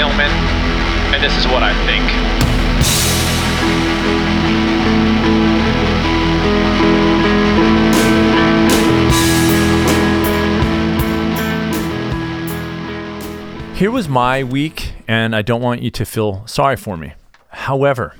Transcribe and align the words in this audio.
Hillman, 0.00 0.30
and 1.12 1.22
this 1.22 1.36
is 1.36 1.46
what 1.46 1.62
I 1.62 1.74
think. 1.84 2.06
Here 13.76 13.90
was 13.90 14.08
my 14.08 14.42
week, 14.42 14.94
and 15.06 15.36
I 15.36 15.42
don't 15.42 15.60
want 15.60 15.82
you 15.82 15.90
to 15.90 16.06
feel 16.06 16.46
sorry 16.46 16.76
for 16.76 16.96
me. 16.96 17.12
However, 17.50 18.14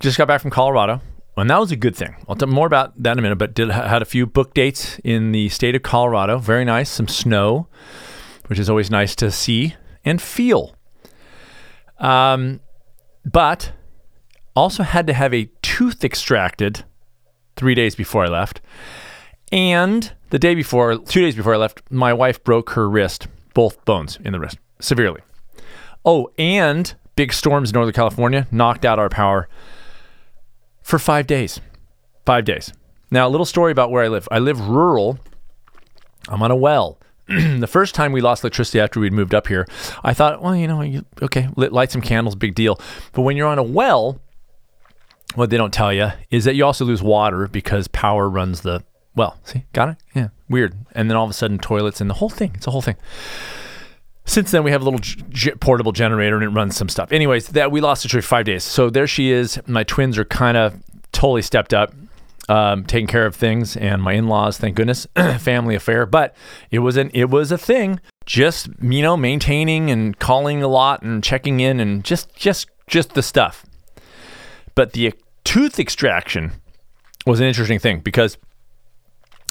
just 0.00 0.18
got 0.18 0.28
back 0.28 0.42
from 0.42 0.50
Colorado, 0.50 1.00
and 1.38 1.48
that 1.48 1.58
was 1.58 1.72
a 1.72 1.76
good 1.76 1.96
thing. 1.96 2.14
I'll 2.28 2.36
tell 2.36 2.46
more 2.46 2.66
about 2.66 3.02
that 3.02 3.12
in 3.12 3.18
a 3.18 3.22
minute. 3.22 3.36
But 3.36 3.54
did 3.54 3.70
had 3.70 4.02
a 4.02 4.04
few 4.04 4.26
book 4.26 4.52
dates 4.52 4.98
in 5.02 5.32
the 5.32 5.48
state 5.48 5.74
of 5.74 5.82
Colorado. 5.82 6.36
Very 6.36 6.66
nice. 6.66 6.90
Some 6.90 7.08
snow, 7.08 7.68
which 8.50 8.58
is 8.58 8.68
always 8.68 8.90
nice 8.90 9.14
to 9.14 9.30
see 9.30 9.76
and 10.04 10.20
feel. 10.20 10.74
Um, 11.98 12.58
but 13.24 13.70
also 14.56 14.82
had 14.82 15.06
to 15.06 15.12
have 15.12 15.32
a 15.32 15.48
tooth 15.62 16.02
extracted 16.02 16.84
three 17.54 17.76
days 17.76 17.94
before 17.94 18.24
I 18.24 18.28
left. 18.28 18.60
And 19.52 20.12
the 20.30 20.38
day 20.40 20.56
before, 20.56 20.98
two 20.98 21.20
days 21.20 21.36
before 21.36 21.54
I 21.54 21.58
left, 21.58 21.80
my 21.92 22.12
wife 22.12 22.42
broke 22.42 22.70
her 22.70 22.90
wrist, 22.90 23.28
both 23.54 23.84
bones 23.84 24.18
in 24.24 24.32
the 24.32 24.40
wrist, 24.40 24.58
severely. 24.80 25.20
Oh, 26.04 26.28
and 26.36 26.92
big 27.14 27.32
storms 27.32 27.70
in 27.70 27.74
Northern 27.74 27.94
California 27.94 28.48
knocked 28.50 28.84
out 28.84 28.98
our 28.98 29.08
power 29.08 29.48
for 30.82 30.98
five 30.98 31.28
days. 31.28 31.60
Five 32.26 32.44
days. 32.44 32.72
Now, 33.12 33.28
a 33.28 33.30
little 33.30 33.46
story 33.46 33.70
about 33.70 33.92
where 33.92 34.02
I 34.02 34.08
live. 34.08 34.26
I 34.28 34.40
live 34.40 34.60
rural. 34.60 35.20
I'm 36.28 36.42
on 36.42 36.50
a 36.50 36.56
well. 36.56 36.98
the 37.60 37.68
first 37.68 37.94
time 37.94 38.12
we 38.12 38.20
lost 38.20 38.42
electricity 38.42 38.80
after 38.80 38.98
we'd 38.98 39.12
moved 39.12 39.34
up 39.34 39.46
here, 39.46 39.66
I 40.02 40.14
thought, 40.14 40.42
well, 40.42 40.56
you 40.56 40.66
know, 40.66 41.02
okay, 41.22 41.48
light 41.56 41.92
some 41.92 42.02
candles, 42.02 42.34
big 42.34 42.54
deal. 42.54 42.80
But 43.12 43.22
when 43.22 43.36
you're 43.36 43.46
on 43.46 43.58
a 43.58 43.62
well, 43.62 44.20
what 45.36 45.50
they 45.50 45.56
don't 45.56 45.72
tell 45.72 45.92
you 45.92 46.10
is 46.30 46.44
that 46.44 46.56
you 46.56 46.64
also 46.64 46.84
lose 46.84 47.02
water 47.02 47.46
because 47.46 47.86
power 47.88 48.28
runs 48.28 48.62
the 48.62 48.82
well. 49.14 49.38
See, 49.44 49.64
got 49.72 49.90
it? 49.90 49.96
Yeah, 50.14 50.28
weird. 50.48 50.74
And 50.92 51.08
then 51.08 51.16
all 51.16 51.24
of 51.24 51.30
a 51.30 51.34
sudden, 51.34 51.58
toilets 51.58 52.00
and 52.00 52.10
the 52.10 52.14
whole 52.14 52.30
thing. 52.30 52.52
It's 52.54 52.66
a 52.66 52.70
whole 52.70 52.82
thing. 52.82 52.96
Since 54.24 54.50
then, 54.50 54.62
we 54.62 54.70
have 54.70 54.82
a 54.82 54.84
little 54.84 55.00
g- 55.00 55.50
portable 55.52 55.92
generator 55.92 56.36
and 56.36 56.44
it 56.44 56.48
runs 56.50 56.76
some 56.76 56.88
stuff. 56.88 57.10
Anyways, 57.12 57.48
that 57.48 57.72
we 57.72 57.80
lost 57.80 58.04
it 58.04 58.10
for 58.10 58.22
five 58.22 58.44
days. 58.44 58.62
So 58.64 58.90
there 58.90 59.06
she 59.06 59.30
is. 59.30 59.58
My 59.66 59.82
twins 59.82 60.18
are 60.18 60.24
kind 60.24 60.56
of 60.56 60.80
totally 61.12 61.42
stepped 61.42 61.74
up, 61.74 61.92
um, 62.50 62.84
taking 62.84 63.06
care 63.06 63.26
of 63.26 63.36
things, 63.36 63.76
and 63.76 64.02
my 64.02 64.14
in-laws, 64.14 64.58
thank 64.58 64.74
goodness, 64.74 65.06
family 65.38 65.76
affair. 65.76 66.04
But 66.04 66.34
it 66.72 66.80
was 66.80 66.96
an 66.96 67.12
it 67.14 67.30
was 67.30 67.52
a 67.52 67.58
thing. 67.58 68.00
Just 68.26 68.68
you 68.82 69.02
know, 69.02 69.16
maintaining 69.16 69.88
and 69.88 70.18
calling 70.18 70.60
a 70.60 70.68
lot 70.68 71.02
and 71.02 71.22
checking 71.22 71.60
in 71.60 71.78
and 71.78 72.02
just 72.04 72.34
just 72.34 72.68
just 72.88 73.14
the 73.14 73.22
stuff. 73.22 73.64
But 74.74 74.94
the 74.94 75.14
tooth 75.44 75.78
extraction 75.78 76.52
was 77.24 77.38
an 77.38 77.46
interesting 77.46 77.78
thing 77.78 78.00
because 78.00 78.36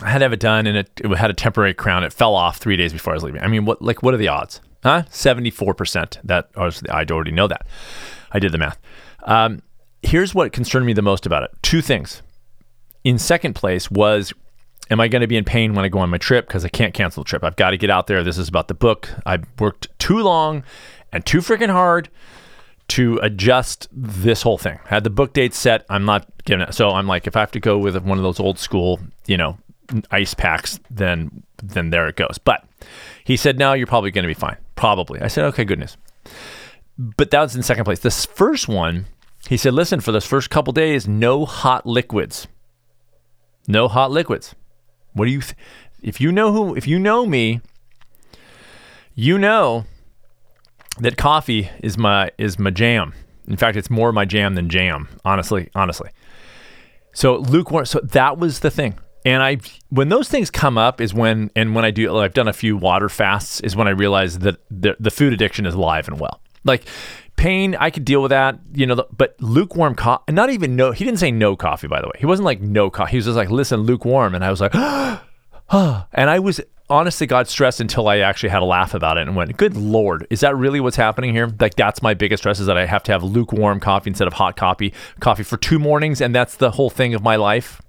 I 0.02 0.10
had 0.10 0.20
to 0.20 0.26
have 0.26 0.34
it 0.34 0.42
done, 0.42 0.68
and 0.68 0.78
it, 0.78 0.92
it 1.02 1.10
had 1.16 1.30
a 1.30 1.34
temporary 1.34 1.74
crown. 1.74 2.04
It 2.04 2.12
fell 2.12 2.36
off 2.36 2.58
three 2.58 2.76
days 2.76 2.92
before 2.92 3.14
I 3.14 3.16
was 3.16 3.24
leaving. 3.24 3.42
I 3.42 3.48
mean, 3.48 3.64
what 3.64 3.82
like 3.82 4.04
what 4.04 4.14
are 4.14 4.18
the 4.18 4.28
odds? 4.28 4.60
Huh? 4.84 5.04
Seventy 5.10 5.52
four 5.52 5.74
percent. 5.74 6.20
That 6.26 6.50
I 6.58 7.06
already 7.10 7.32
know 7.32 7.48
that. 7.48 7.66
I 8.34 8.40
did 8.40 8.52
the 8.52 8.58
math. 8.58 8.78
Um, 9.24 9.62
here's 10.02 10.36
what 10.36 10.52
concerned 10.52 10.86
me 10.86 10.92
the 10.92 11.02
most 11.02 11.26
about 11.26 11.44
it. 11.44 11.52
Two 11.62 11.82
things. 11.82 12.24
In 13.10 13.18
second 13.18 13.56
place 13.56 13.90
was, 13.90 14.32
am 14.92 15.00
I 15.00 15.08
going 15.08 15.22
to 15.22 15.28
be 15.28 15.36
in 15.36 15.44
pain 15.44 15.74
when 15.74 15.84
I 15.84 15.88
go 15.88 15.98
on 15.98 16.12
my 16.12 16.20
trip 16.20 16.46
because 16.46 16.64
I 16.64 16.70
can't 16.70 16.94
cancel 16.94 17.24
the 17.24 17.28
trip? 17.28 17.44
I've 17.44 17.56
got 17.56 17.72
to 17.72 17.78
get 17.78 17.90
out 17.90 18.06
there. 18.06 18.24
This 18.24 18.38
is 18.38 18.48
about 18.48 18.68
the 18.68 18.76
book. 18.76 19.10
I 19.26 19.40
worked 19.58 19.88
too 19.98 20.20
long 20.20 20.64
and 21.12 21.26
too 21.26 21.40
freaking 21.40 21.72
hard 21.72 22.10
to 22.90 23.18
adjust 23.24 23.88
this 23.92 24.44
whole 24.44 24.60
thing. 24.60 24.78
Had 24.86 25.04
the 25.04 25.10
book 25.10 25.34
date 25.34 25.56
set. 25.56 25.88
I'm 25.90 26.06
not 26.06 26.28
giving 26.46 26.62
it. 26.62 26.76
So 26.76 26.92
I'm 26.92 27.08
like, 27.08 27.26
if 27.26 27.36
I 27.36 27.40
have 27.40 27.50
to 27.54 27.60
go 27.60 27.80
with 27.80 27.98
one 28.04 28.20
of 28.20 28.24
those 28.24 28.40
old 28.40 28.60
school, 28.60 29.00
you 29.26 29.38
know, 29.38 29.58
ice 30.12 30.36
packs, 30.36 30.80
then 30.92 31.42
then 31.64 31.90
there 31.90 32.08
it 32.10 32.16
goes. 32.16 32.38
But 32.38 32.64
he 33.24 33.38
said, 33.38 33.58
no, 33.58 33.74
you're 33.74 33.88
probably 33.88 34.12
going 34.12 34.22
to 34.22 34.28
be 34.28 34.36
fine. 34.36 34.58
Probably. 34.76 35.20
I 35.20 35.30
said, 35.30 35.46
okay, 35.46 35.66
goodness. 35.66 35.98
But 37.00 37.32
that 37.32 37.42
was 37.42 37.56
in 37.56 37.64
second 37.64 37.86
place. 37.86 38.02
This 38.02 38.24
first 38.28 38.68
one, 38.68 39.08
he 39.48 39.58
said, 39.58 39.74
listen, 39.74 40.00
for 40.00 40.12
those 40.12 40.28
first 40.28 40.52
couple 40.52 40.74
days, 40.74 41.08
no 41.08 41.48
hot 41.48 41.88
liquids. 41.88 42.48
No 43.70 43.88
hot 43.88 44.10
liquids. 44.10 44.56
What 45.14 45.26
do 45.26 45.32
you? 45.32 45.42
Th- 45.42 45.56
if 46.02 46.20
you 46.20 46.32
know 46.32 46.52
who, 46.52 46.76
if 46.76 46.88
you 46.88 46.98
know 46.98 47.26
me, 47.26 47.62
you 49.14 49.38
know 49.38 49.86
that 51.00 51.16
coffee 51.16 51.70
is 51.82 51.98
my 51.98 52.32
is 52.38 52.58
my 52.58 52.72
jam. 52.72 53.14
In 53.48 53.58
fact, 53.58 53.78
it's 53.78 53.90
more 53.90 54.12
my 54.12 54.26
jam 54.26 54.56
than 54.56 54.70
jam. 54.70 55.08
Honestly, 55.24 55.70
honestly. 55.76 56.10
So 57.14 57.38
lukewarm. 57.38 57.86
So 57.86 58.00
that 58.00 58.38
was 58.38 58.60
the 58.60 58.72
thing. 58.72 59.00
And 59.26 59.44
I, 59.44 59.58
when 59.90 60.10
those 60.10 60.30
things 60.30 60.50
come 60.50 60.78
up, 60.78 61.02
is 61.02 61.14
when, 61.14 61.52
and 61.56 61.76
when 61.76 61.84
I 61.84 61.92
do, 61.92 62.18
I've 62.18 62.34
done 62.34 62.48
a 62.48 62.54
few 62.54 62.78
water 62.78 63.10
fasts, 63.10 63.60
is 63.60 63.76
when 63.76 63.88
I 63.88 63.92
realize 63.92 64.40
that 64.40 64.58
the, 64.72 64.96
the 65.00 65.12
food 65.12 65.34
addiction 65.34 65.66
is 65.66 65.74
alive 65.74 66.08
and 66.08 66.20
well. 66.20 66.42
Like 66.70 66.86
pain, 67.36 67.76
I 67.76 67.90
could 67.90 68.06
deal 68.06 68.22
with 68.22 68.30
that, 68.30 68.60
you 68.74 68.86
know, 68.86 69.06
but 69.16 69.36
lukewarm 69.40 69.96
coffee, 69.96 70.32
not 70.32 70.50
even 70.50 70.76
no, 70.76 70.92
he 70.92 71.06
didn't 71.06 71.20
say 71.20 71.32
no 71.32 71.56
coffee, 71.56 71.88
by 71.88 72.02
the 72.02 72.08
way. 72.08 72.14
He 72.20 72.26
wasn't 72.26 72.46
like 72.46 72.62
no 72.62 72.90
coffee. 72.90 73.12
He 73.12 73.18
was 73.18 73.26
just 73.26 73.38
like, 73.38 73.50
listen, 73.50 73.82
lukewarm. 73.82 74.36
And 74.36 74.44
I 74.44 74.52
was 74.52 74.62
like, 74.62 74.76
and 75.72 76.30
I 76.30 76.40
was 76.40 76.60
honestly 76.90 77.28
got 77.28 77.48
stressed 77.48 77.80
until 77.80 78.08
I 78.08 78.18
actually 78.20 78.50
had 78.50 78.62
a 78.62 78.66
laugh 78.66 78.94
about 78.94 79.18
it 79.18 79.28
and 79.28 79.36
went, 79.36 79.56
good 79.58 79.78
Lord, 79.78 80.26
is 80.30 80.42
that 80.42 80.56
really 80.58 80.80
what's 80.80 80.98
happening 80.98 81.34
here? 81.34 81.50
Like 81.60 81.76
that's 81.76 82.02
my 82.02 82.14
biggest 82.14 82.42
stress 82.44 82.60
is 82.60 82.66
that 82.66 82.78
I 82.78 82.86
have 82.86 83.04
to 83.04 83.12
have 83.12 83.24
lukewarm 83.24 83.80
coffee 83.80 84.10
instead 84.10 84.28
of 84.28 84.34
hot 84.34 84.58
coffee, 84.58 84.94
coffee 85.20 85.44
for 85.44 85.58
two 85.58 85.80
mornings. 85.80 86.20
And 86.20 86.34
that's 86.34 86.56
the 86.56 86.72
whole 86.72 86.90
thing 86.90 87.14
of 87.14 87.24
my 87.24 87.36
life. 87.36 87.82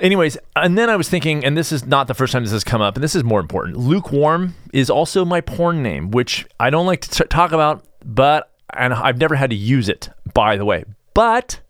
Anyways, 0.00 0.38
and 0.56 0.78
then 0.78 0.88
I 0.88 0.96
was 0.96 1.10
thinking, 1.10 1.44
and 1.44 1.56
this 1.56 1.72
is 1.72 1.84
not 1.84 2.08
the 2.08 2.14
first 2.14 2.32
time 2.32 2.42
this 2.42 2.52
has 2.52 2.64
come 2.64 2.80
up, 2.80 2.96
and 2.96 3.04
this 3.04 3.14
is 3.14 3.22
more 3.22 3.38
important. 3.38 3.76
Lukewarm 3.76 4.54
is 4.72 4.88
also 4.88 5.26
my 5.26 5.42
porn 5.42 5.82
name, 5.82 6.10
which 6.10 6.46
I 6.58 6.70
don't 6.70 6.86
like 6.86 7.02
to 7.02 7.10
t- 7.10 7.24
talk 7.28 7.52
about, 7.52 7.84
but 8.04 8.50
and 8.72 8.94
I've 8.94 9.18
never 9.18 9.34
had 9.34 9.50
to 9.50 9.56
use 9.56 9.90
it, 9.90 10.08
by 10.32 10.56
the 10.56 10.64
way. 10.64 10.84
But 11.12 11.60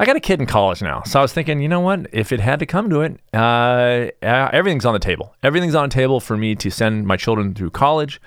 I 0.00 0.04
got 0.04 0.16
a 0.16 0.20
kid 0.20 0.40
in 0.40 0.46
college 0.46 0.82
now, 0.82 1.02
so 1.04 1.20
I 1.20 1.22
was 1.22 1.32
thinking, 1.32 1.60
you 1.60 1.68
know 1.68 1.80
what? 1.80 2.08
If 2.12 2.32
it 2.32 2.40
had 2.40 2.58
to 2.58 2.66
come 2.66 2.90
to 2.90 3.02
it, 3.02 3.20
uh, 3.32 4.10
everything's 4.20 4.84
on 4.84 4.94
the 4.94 4.98
table. 4.98 5.36
Everything's 5.44 5.76
on 5.76 5.88
the 5.88 5.94
table 5.94 6.18
for 6.18 6.36
me 6.36 6.56
to 6.56 6.70
send 6.70 7.06
my 7.06 7.16
children 7.16 7.54
through 7.54 7.70
college, 7.70 8.20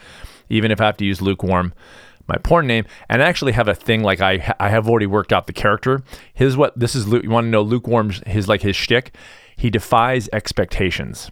even 0.48 0.72
if 0.72 0.80
I 0.80 0.86
have 0.86 0.98
to 0.98 1.06
use 1.06 1.22
lukewarm 1.22 1.74
my 2.28 2.38
porn 2.38 2.68
name 2.68 2.86
and 3.10 3.22
actually 3.22 3.54
have 3.54 3.68
a 3.68 3.76
thing 3.76 4.04
like 4.04 4.22
I 4.22 4.54
I 4.60 4.70
have 4.70 4.88
already 4.90 5.06
worked 5.06 5.34
out 5.34 5.48
the 5.48 5.54
character. 5.54 6.04
His 6.34 6.58
what 6.58 6.78
this 6.78 6.96
is 6.96 7.08
you 7.08 7.30
want 7.30 7.46
to 7.46 7.50
know 7.50 7.62
lukewarm's 7.62 8.22
his 8.28 8.48
like 8.48 8.62
his 8.62 8.76
shtick. 8.76 9.16
He 9.56 9.70
defies 9.70 10.30
expectations. 10.34 11.32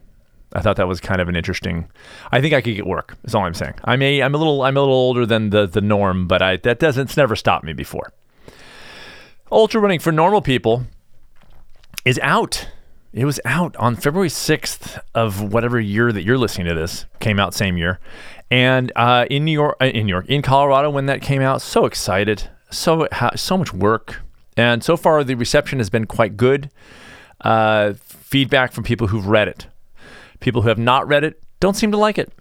I 0.54 0.62
thought 0.62 0.78
that 0.78 0.88
was 0.88 1.02
kind 1.02 1.20
of 1.20 1.28
an 1.28 1.36
interesting. 1.36 1.90
I 2.32 2.40
think 2.40 2.54
I 2.54 2.62
could 2.62 2.76
get 2.76 2.88
work. 2.88 3.18
Is 3.26 3.36
all 3.36 3.44
I'm 3.44 3.54
saying. 3.54 3.76
I 3.84 3.98
may 3.98 4.22
I'm 4.22 4.34
a 4.34 4.38
little 4.38 4.62
I'm 4.64 4.78
a 4.78 4.80
little 4.80 4.96
older 4.96 5.26
than 5.26 5.50
the 5.50 5.66
the 5.68 5.82
norm, 5.82 6.28
but 6.28 6.42
I 6.42 6.58
that 6.58 6.80
doesn't 6.80 7.10
it's 7.10 7.18
never 7.18 7.36
stopped 7.36 7.66
me 7.66 7.74
before. 7.74 8.14
Ultra 9.52 9.82
running 9.82 10.00
for 10.00 10.12
normal 10.12 10.42
people 10.42 10.86
is 12.06 12.20
out. 12.24 12.68
It 13.14 13.24
was 13.24 13.40
out 13.46 13.76
on 13.78 13.96
February 13.96 14.28
6th 14.28 15.00
of 15.14 15.54
whatever 15.54 15.80
year 15.80 16.12
that 16.12 16.24
you're 16.24 16.38
listening 16.38 16.68
to 16.68 16.76
this. 16.76 17.06
Came 17.20 17.40
out 17.40 17.54
same 17.54 17.78
year. 17.78 18.00
And 18.55 18.93
uh, 18.96 19.25
in 19.29 19.43
New 19.43 19.52
York, 19.52 19.75
uh, 19.81 19.87
in 19.87 20.05
New 20.05 20.13
York, 20.13 20.28
in 20.29 20.41
Colorado, 20.41 20.90
when 20.90 21.07
that 21.07 21.22
came 21.22 21.41
out, 21.41 21.61
so 21.61 21.85
excited, 21.85 22.49
so 22.72 23.05
so 23.35 23.57
much 23.57 23.73
work, 23.73 24.22
and 24.55 24.81
so 24.81 24.96
far 24.96 25.25
the 25.25 25.35
reception 25.35 25.79
has 25.79 25.90
been 25.90 26.05
quite 26.05 26.37
good. 26.37 26.72
Uh, 27.41 27.96
feedback 27.97 28.72
from 28.72 28.85
people 28.85 29.07
who've 29.07 29.28
read 29.28 29.49
it, 29.49 29.67
people 30.40 30.61
who 30.61 30.69
have 30.69 30.78
not 30.78 31.05
read 31.05 31.25
it 31.25 31.43
don't 31.59 31.75
seem 31.75 31.91
to 31.91 31.97
like 31.97 32.17
it. 32.17 32.31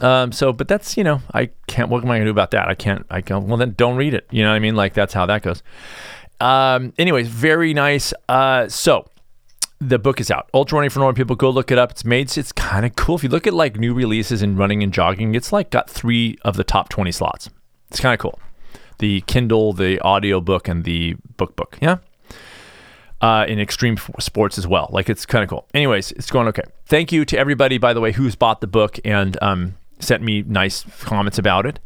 Um, 0.00 0.30
so, 0.30 0.52
but 0.52 0.68
that's 0.68 0.96
you 0.96 1.02
know, 1.02 1.20
I 1.34 1.50
can't. 1.66 1.88
What 1.88 2.04
am 2.04 2.12
I 2.12 2.18
gonna 2.18 2.26
do 2.26 2.30
about 2.30 2.52
that? 2.52 2.68
I 2.68 2.76
can't. 2.76 3.04
I 3.10 3.20
can't. 3.20 3.46
Well, 3.46 3.56
then 3.56 3.74
don't 3.76 3.96
read 3.96 4.14
it. 4.14 4.24
You 4.30 4.44
know 4.44 4.50
what 4.50 4.56
I 4.56 4.60
mean? 4.60 4.76
Like 4.76 4.94
that's 4.94 5.14
how 5.14 5.26
that 5.26 5.42
goes. 5.42 5.64
Um, 6.40 6.92
anyways, 6.96 7.26
very 7.26 7.74
nice. 7.74 8.14
Uh, 8.28 8.68
so 8.68 9.08
the 9.78 9.98
book 9.98 10.20
is 10.20 10.30
out. 10.30 10.48
Ultra 10.54 10.76
Running 10.76 10.90
for 10.90 11.00
Normal 11.00 11.14
People. 11.14 11.36
Go 11.36 11.50
look 11.50 11.70
it 11.70 11.78
up. 11.78 11.90
It's 11.90 12.04
made. 12.04 12.36
It's 12.36 12.52
kind 12.52 12.86
of 12.86 12.96
cool. 12.96 13.16
If 13.16 13.22
you 13.22 13.28
look 13.28 13.46
at 13.46 13.54
like 13.54 13.76
new 13.76 13.94
releases 13.94 14.42
in 14.42 14.56
running 14.56 14.82
and 14.82 14.92
jogging, 14.92 15.34
it's 15.34 15.52
like 15.52 15.70
got 15.70 15.90
three 15.90 16.38
of 16.42 16.56
the 16.56 16.64
top 16.64 16.88
twenty 16.88 17.12
slots. 17.12 17.50
It's 17.90 18.00
kind 18.00 18.14
of 18.14 18.20
cool. 18.20 18.40
The 18.98 19.20
Kindle, 19.22 19.72
the 19.72 20.00
audio 20.00 20.40
book, 20.40 20.68
and 20.68 20.84
the 20.84 21.16
book 21.36 21.56
book. 21.56 21.78
Yeah. 21.80 21.98
Uh, 23.20 23.46
in 23.48 23.58
extreme 23.58 23.96
sports 24.18 24.58
as 24.58 24.66
well. 24.66 24.90
Like 24.92 25.08
it's 25.08 25.24
kind 25.24 25.42
of 25.42 25.48
cool. 25.48 25.66
Anyways, 25.72 26.12
it's 26.12 26.30
going 26.30 26.48
okay. 26.48 26.64
Thank 26.84 27.12
you 27.12 27.24
to 27.24 27.38
everybody, 27.38 27.78
by 27.78 27.94
the 27.94 28.00
way, 28.00 28.12
who's 28.12 28.36
bought 28.36 28.60
the 28.60 28.66
book 28.66 28.98
and 29.06 29.38
um, 29.42 29.74
sent 30.00 30.22
me 30.22 30.42
nice 30.42 30.84
comments 31.00 31.38
about 31.38 31.64
it. 31.64 31.80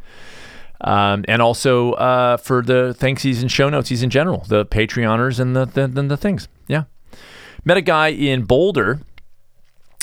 Um, 0.81 1.25
and 1.28 1.40
also 1.40 1.92
uh, 1.92 2.37
for 2.37 2.62
the 2.62 2.96
thanksies 2.98 3.42
and 3.42 3.50
show 3.50 3.69
notes 3.69 3.92
in 3.92 4.10
general, 4.10 4.44
the 4.48 4.66
Patreoners 4.66 5.38
and 5.38 5.54
the, 5.54 5.66
the, 5.66 5.87
the, 5.87 6.02
the 6.02 6.16
things. 6.16 6.48
Yeah. 6.66 6.84
Met 7.64 7.76
a 7.76 7.82
guy 7.82 8.08
in 8.08 8.44
Boulder 8.44 9.00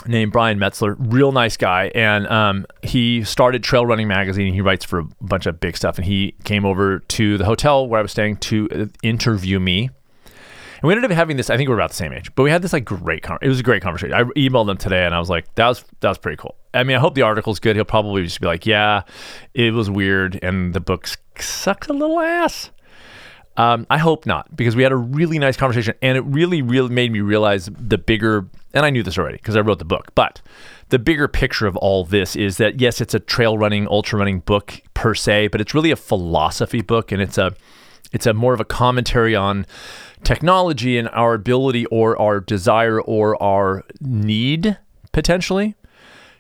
named 0.06 0.32
Brian 0.32 0.60
Metzler, 0.60 0.96
real 1.00 1.32
nice 1.32 1.58
guy, 1.58 1.92
and 1.96 2.28
um, 2.28 2.66
he 2.84 3.24
started 3.24 3.64
Trail 3.64 3.86
Running 3.86 4.08
Magazine. 4.08 4.54
He 4.54 4.62
writes 4.62 4.86
for 4.86 5.00
a 5.00 5.04
bunch 5.22 5.46
of 5.48 5.60
big 5.60 5.76
stuff, 5.76 5.98
and 5.98 6.06
he 6.06 6.36
came 6.44 6.66
over 6.66 7.00
to 7.00 7.38
the 7.38 7.46
hotel 7.46 7.88
where 7.88 8.00
I 8.00 8.02
was 8.02 8.12
staying 8.12 8.38
to 8.38 8.70
uh, 8.72 8.86
interview 9.02 9.60
me. 9.60 9.90
And 10.80 10.84
we 10.84 10.94
ended 10.94 11.10
up 11.10 11.16
having 11.16 11.38
this. 11.38 11.50
I 11.50 11.58
think 11.58 11.70
we 11.70 11.74
are 11.74 11.78
about 11.78 11.90
the 11.90 11.96
same 11.96 12.14
age, 12.14 12.34
but 12.36 12.44
we 12.44 12.52
had 12.52 12.62
this 12.62 12.74
like 12.74 12.86
great. 12.86 13.24
Con- 13.24 13.40
it 13.42 13.48
was 13.48 13.60
a 13.60 13.64
great 13.64 13.82
conversation. 13.82 14.14
I 14.14 14.24
emailed 14.40 14.70
him 14.70 14.78
today, 14.78 15.06
and 15.06 15.16
I 15.16 15.20
was 15.20 15.30
like, 15.30 15.54
"That 15.56 15.68
was 15.68 15.84
that 16.02 16.10
was 16.10 16.20
pretty 16.20 16.38
cool." 16.38 16.56
I 16.76 16.84
mean, 16.84 16.96
I 16.96 17.00
hope 17.00 17.16
the 17.16 17.24
article's 17.24 17.60
good. 17.60 17.76
He'll 17.76 17.86
probably 17.86 18.24
just 18.24 18.40
be 18.40 18.46
like, 18.46 18.68
"Yeah, 18.68 19.02
it 19.56 19.74
was 19.74 19.90
weird, 19.90 20.38
and 20.44 20.76
the 20.76 20.80
book 20.80 21.08
sucks 21.40 21.88
a 21.88 21.94
little 21.94 22.20
ass." 22.20 22.70
Um, 23.58 23.88
I 23.90 23.98
hope 23.98 24.28
not, 24.28 24.56
because 24.56 24.76
we 24.76 24.84
had 24.84 24.92
a 24.92 24.96
really 24.96 25.40
nice 25.40 25.58
conversation, 25.58 25.96
and 26.04 26.16
it 26.16 26.22
really, 26.22 26.62
really 26.62 26.90
made 26.90 27.12
me 27.12 27.22
realize 27.22 27.70
the 27.78 27.98
bigger. 27.98 28.48
And 28.74 28.86
I 28.86 28.92
knew 28.92 29.02
this 29.02 29.18
already 29.18 29.38
because 29.38 29.56
I 29.56 29.62
wrote 29.62 29.80
the 29.80 29.86
book, 29.86 30.14
but 30.14 30.42
the 30.90 31.00
bigger 31.00 31.28
picture 31.28 31.66
of 31.66 31.76
all 31.78 32.06
this 32.06 32.36
is 32.36 32.58
that 32.58 32.80
yes, 32.80 33.02
it's 33.02 33.16
a 33.16 33.20
trail 33.20 33.58
running, 33.58 33.88
ultra 33.88 34.20
running 34.20 34.42
book 34.42 34.80
per 34.94 35.16
se, 35.16 35.48
but 35.48 35.60
it's 35.60 35.74
really 35.74 35.90
a 35.90 35.96
philosophy 35.96 36.82
book, 36.82 37.12
and 37.12 37.20
it's 37.20 37.40
a 37.40 37.56
it's 38.14 38.28
a 38.28 38.34
more 38.34 38.54
of 38.54 38.60
a 38.60 38.66
commentary 38.66 39.36
on 39.36 39.66
technology 40.24 40.98
and 40.98 41.10
our 41.10 41.34
ability 41.34 41.86
or 41.88 42.20
our 42.22 42.40
desire 42.40 43.02
or 43.02 43.42
our 43.42 43.84
need 44.00 44.78
potentially 45.12 45.76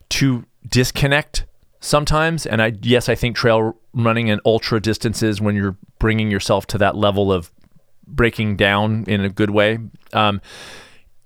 to 0.10 0.46
disconnect 0.70 1.46
sometimes. 1.80 2.46
And 2.46 2.62
I, 2.62 2.74
yes, 2.82 3.10
I 3.10 3.16
think 3.16 3.36
trail 3.36 3.78
running 3.94 4.30
and 4.30 4.42
ultra 4.46 4.80
distances 4.80 5.42
when 5.42 5.56
you're 5.56 5.78
bringing 6.00 6.32
yourself 6.32 6.68
to 6.68 6.78
that 6.80 6.96
level 6.96 7.32
of 7.32 7.52
breaking 8.06 8.56
down 8.56 9.04
in 9.08 9.22
a 9.22 9.30
good 9.30 9.50
way 9.50 9.80
um, 10.14 10.42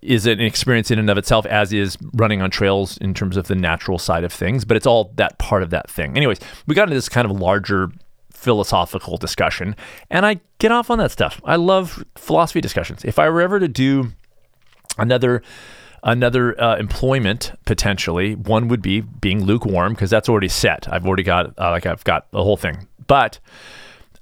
is 0.01 0.25
an 0.25 0.39
experience 0.39 0.89
in 0.89 0.97
and 0.97 1.09
of 1.09 1.17
itself, 1.17 1.45
as 1.45 1.71
is 1.71 1.97
running 2.13 2.41
on 2.41 2.49
trails 2.49 2.97
in 2.97 3.13
terms 3.13 3.37
of 3.37 3.47
the 3.47 3.55
natural 3.55 3.99
side 3.99 4.23
of 4.23 4.33
things. 4.33 4.65
But 4.65 4.77
it's 4.77 4.87
all 4.87 5.13
that 5.15 5.37
part 5.37 5.63
of 5.63 5.69
that 5.69 5.89
thing. 5.89 6.17
Anyways, 6.17 6.39
we 6.65 6.75
got 6.75 6.83
into 6.83 6.95
this 6.95 7.09
kind 7.09 7.29
of 7.29 7.39
larger 7.39 7.91
philosophical 8.31 9.17
discussion, 9.17 9.75
and 10.09 10.25
I 10.25 10.39
get 10.57 10.71
off 10.71 10.89
on 10.89 10.97
that 10.97 11.11
stuff. 11.11 11.39
I 11.45 11.57
love 11.57 12.03
philosophy 12.15 12.61
discussions. 12.61 13.05
If 13.05 13.19
I 13.19 13.29
were 13.29 13.41
ever 13.41 13.59
to 13.59 13.67
do 13.67 14.11
another 14.97 15.43
another 16.03 16.59
uh, 16.61 16.77
employment 16.77 17.51
potentially, 17.65 18.35
one 18.35 18.67
would 18.67 18.81
be 18.81 19.01
being 19.01 19.43
lukewarm 19.43 19.93
because 19.93 20.09
that's 20.09 20.29
already 20.29 20.47
set. 20.47 20.91
I've 20.91 21.05
already 21.05 21.23
got 21.23 21.57
uh, 21.57 21.71
like 21.71 21.85
I've 21.85 22.03
got 22.03 22.29
the 22.31 22.43
whole 22.43 22.57
thing, 22.57 22.87
but 23.07 23.39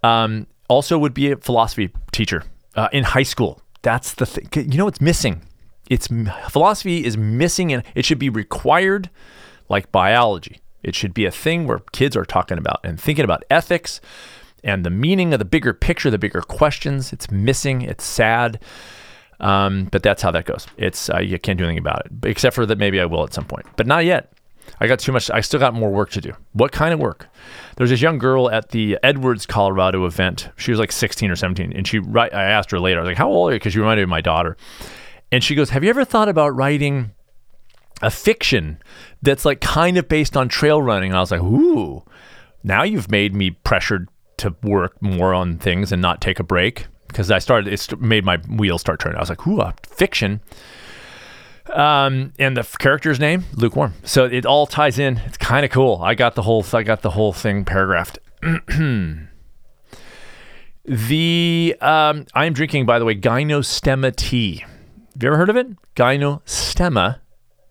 um, 0.04 0.48
also 0.68 0.98
would 0.98 1.14
be 1.14 1.32
a 1.32 1.38
philosophy 1.38 1.92
teacher 2.12 2.44
uh, 2.76 2.90
in 2.92 3.04
high 3.04 3.24
school. 3.24 3.62
That's 3.82 4.14
the 4.14 4.26
thing. 4.26 4.50
You 4.54 4.78
know 4.78 4.86
what's 4.86 5.02
missing? 5.02 5.42
It's 5.90 6.08
philosophy 6.50 7.04
is 7.04 7.18
missing, 7.18 7.74
and 7.74 7.84
it 7.96 8.06
should 8.06 8.20
be 8.20 8.30
required, 8.30 9.10
like 9.70 9.92
biology. 9.92 10.60
It 10.84 10.96
should 10.96 11.14
be 11.14 11.26
a 11.26 11.32
thing 11.32 11.68
where 11.68 11.80
kids 11.92 12.16
are 12.16 12.26
talking 12.26 12.58
about 12.58 12.80
and 12.84 13.00
thinking 13.00 13.26
about 13.26 13.44
ethics 13.50 14.00
and 14.64 14.86
the 14.86 14.90
meaning 14.90 15.34
of 15.34 15.40
the 15.40 15.46
bigger 15.46 15.74
picture, 15.74 16.10
the 16.10 16.18
bigger 16.18 16.42
questions. 16.42 17.12
It's 17.12 17.32
missing. 17.32 17.82
It's 17.82 18.04
sad. 18.04 18.60
Um, 19.40 19.86
but 19.86 20.04
that's 20.04 20.22
how 20.22 20.32
that 20.32 20.46
goes. 20.46 20.68
It's 20.78 21.10
uh, 21.10 21.20
you 21.20 21.40
can't 21.40 21.58
do 21.58 21.64
anything 21.64 21.80
about 21.80 22.06
it, 22.06 22.12
except 22.26 22.56
for 22.56 22.66
that 22.66 22.78
maybe 22.78 23.00
I 23.00 23.06
will 23.06 23.24
at 23.24 23.34
some 23.34 23.46
point, 23.46 23.66
but 23.76 23.88
not 23.88 24.06
yet. 24.06 24.34
I 24.80 24.88
got 24.88 25.00
too 25.00 25.12
much. 25.12 25.32
I 25.32 25.42
still 25.42 25.60
got 25.60 25.74
more 25.74 25.90
work 25.90 26.12
to 26.12 26.22
do. 26.22 26.34
What 26.54 26.72
kind 26.72 26.94
of 26.94 27.00
work? 27.00 27.28
There's 27.76 27.90
this 27.90 28.02
young 28.02 28.18
girl 28.18 28.52
at 28.52 28.70
the 28.70 28.98
Edwards, 29.02 29.46
Colorado 29.46 30.06
event. 30.06 30.50
She 30.58 30.72
was 30.72 30.80
like 30.80 30.92
16 30.92 31.32
or 31.32 31.36
17, 31.36 31.74
and 31.74 31.88
she. 31.88 32.00
Right, 32.00 32.34
I 32.34 32.44
asked 32.44 32.72
her 32.72 32.80
later. 32.80 33.00
I 33.00 33.02
was 33.04 33.08
like, 33.08 33.18
"How 33.18 33.30
old 33.30 33.50
are 33.50 33.54
you?" 33.54 33.60
Because 33.60 33.74
she 33.74 33.80
reminded 33.80 34.02
me 34.02 34.04
of 34.04 34.10
my 34.10 34.22
daughter, 34.22 34.58
and 35.32 35.44
she 35.44 35.56
goes, 35.56 35.72
"Have 35.72 35.84
you 35.84 35.90
ever 35.90 36.06
thought 36.06 36.30
about 36.30 36.56
writing 36.56 37.12
a 38.02 38.10
fiction 38.10 38.82
that's 39.22 39.46
like 39.46 39.62
kind 39.62 39.98
of 39.98 40.08
based 40.08 40.38
on 40.38 40.50
trail 40.50 40.82
running. 40.82 41.12
And 41.12 41.18
I 41.18 41.22
was 41.22 41.32
like, 41.32 41.42
ooh, 41.42 42.04
now 42.64 42.84
you've 42.84 43.12
made 43.12 43.34
me 43.34 43.52
pressured 43.52 44.10
to 44.38 44.56
work 44.64 45.02
more 45.02 45.34
on 45.34 45.58
things 45.58 45.92
and 45.92 46.02
not 46.02 46.22
take 46.22 46.40
a 46.40 46.44
break 46.44 46.88
because 47.10 47.30
I 47.30 47.40
started, 47.40 47.72
it's 47.74 47.94
made 47.98 48.24
my 48.24 48.38
wheels 48.38 48.80
start 48.82 49.02
turning. 49.02 49.18
I 49.18 49.20
was 49.20 49.30
like, 49.30 49.46
ooh, 49.46 49.60
a 49.60 49.74
fiction. 49.88 50.40
Um, 51.74 52.34
and 52.40 52.56
the 52.58 52.64
character's 52.80 53.20
name, 53.20 53.44
lukewarm. 53.56 53.94
So 54.04 54.26
it 54.26 54.46
all 54.46 54.66
ties 54.66 54.98
in. 54.98 55.18
It's 55.18 55.38
kind 55.38 55.66
of 55.66 55.72
cool. 55.72 56.00
I 56.02 56.16
got 56.16 56.36
the 56.36 56.42
whole, 56.44 56.66
I 56.74 56.84
got 56.84 57.02
the 57.02 57.12
whole 57.12 57.34
thing 57.34 57.66
paragraphed. 57.66 58.20
the, 60.86 61.76
um, 61.82 62.26
I 62.34 62.46
am 62.46 62.54
drinking, 62.54 62.86
by 62.86 62.98
the 62.98 63.06
way, 63.06 63.16
Gynostemma 63.16 64.16
tea. 64.16 64.60
Have 65.14 65.24
you 65.24 65.28
ever 65.28 65.38
heard 65.38 65.50
of 65.50 65.58
it? 65.58 65.68
Gynostemma 65.96 67.20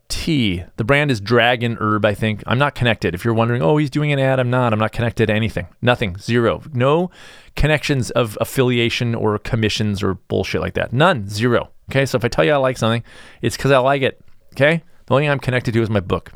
tea. 0.08 0.64
The 0.76 0.84
brand 0.84 1.10
is 1.10 1.20
Dragon 1.20 1.76
Herb, 1.80 2.04
I 2.04 2.14
think. 2.14 2.42
I'm 2.46 2.58
not 2.58 2.74
connected. 2.74 3.14
If 3.14 3.24
you're 3.24 3.34
wondering, 3.34 3.62
oh, 3.62 3.76
he's 3.76 3.90
doing 3.90 4.12
an 4.12 4.18
ad, 4.18 4.40
I'm 4.40 4.50
not. 4.50 4.72
I'm 4.72 4.78
not 4.78 4.92
connected 4.92 5.26
to 5.26 5.34
anything. 5.34 5.68
Nothing. 5.82 6.16
Zero. 6.18 6.62
No 6.72 7.10
connections 7.56 8.10
of 8.12 8.38
affiliation 8.40 9.14
or 9.14 9.38
commissions 9.38 10.02
or 10.02 10.14
bullshit 10.14 10.60
like 10.60 10.74
that. 10.74 10.92
None. 10.92 11.28
Zero. 11.28 11.70
Okay. 11.90 12.06
So 12.06 12.16
if 12.16 12.24
I 12.24 12.28
tell 12.28 12.44
you 12.44 12.52
I 12.52 12.56
like 12.56 12.78
something, 12.78 13.02
it's 13.42 13.56
because 13.56 13.70
I 13.70 13.78
like 13.78 14.02
it. 14.02 14.20
Okay. 14.54 14.82
The 15.06 15.14
only 15.14 15.24
thing 15.24 15.30
I'm 15.30 15.40
connected 15.40 15.72
to 15.72 15.82
is 15.82 15.90
my 15.90 16.00
book. 16.00 16.32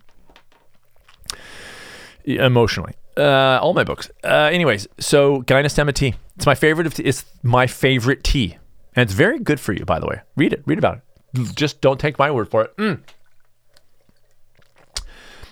Emotionally. 2.24 2.94
Uh, 3.16 3.58
all 3.60 3.74
my 3.74 3.84
books. 3.84 4.10
Uh, 4.24 4.48
anyways, 4.52 4.88
so 4.98 5.42
Gynostemma 5.42 5.92
tea. 5.92 6.14
It's 6.36 6.46
my 6.46 6.54
favorite. 6.54 6.98
It's 7.00 7.24
my 7.42 7.66
favorite 7.66 8.24
tea. 8.24 8.56
And 8.94 9.02
it's 9.02 9.12
very 9.12 9.38
good 9.38 9.60
for 9.60 9.72
you, 9.72 9.84
by 9.84 9.98
the 9.98 10.06
way. 10.06 10.20
Read 10.36 10.52
it. 10.52 10.62
Read 10.66 10.78
about 10.78 10.98
it. 10.98 11.54
Just 11.54 11.80
don't 11.80 11.98
take 11.98 12.18
my 12.18 12.30
word 12.30 12.50
for 12.50 12.62
it. 12.62 12.76
Mm. 12.76 13.00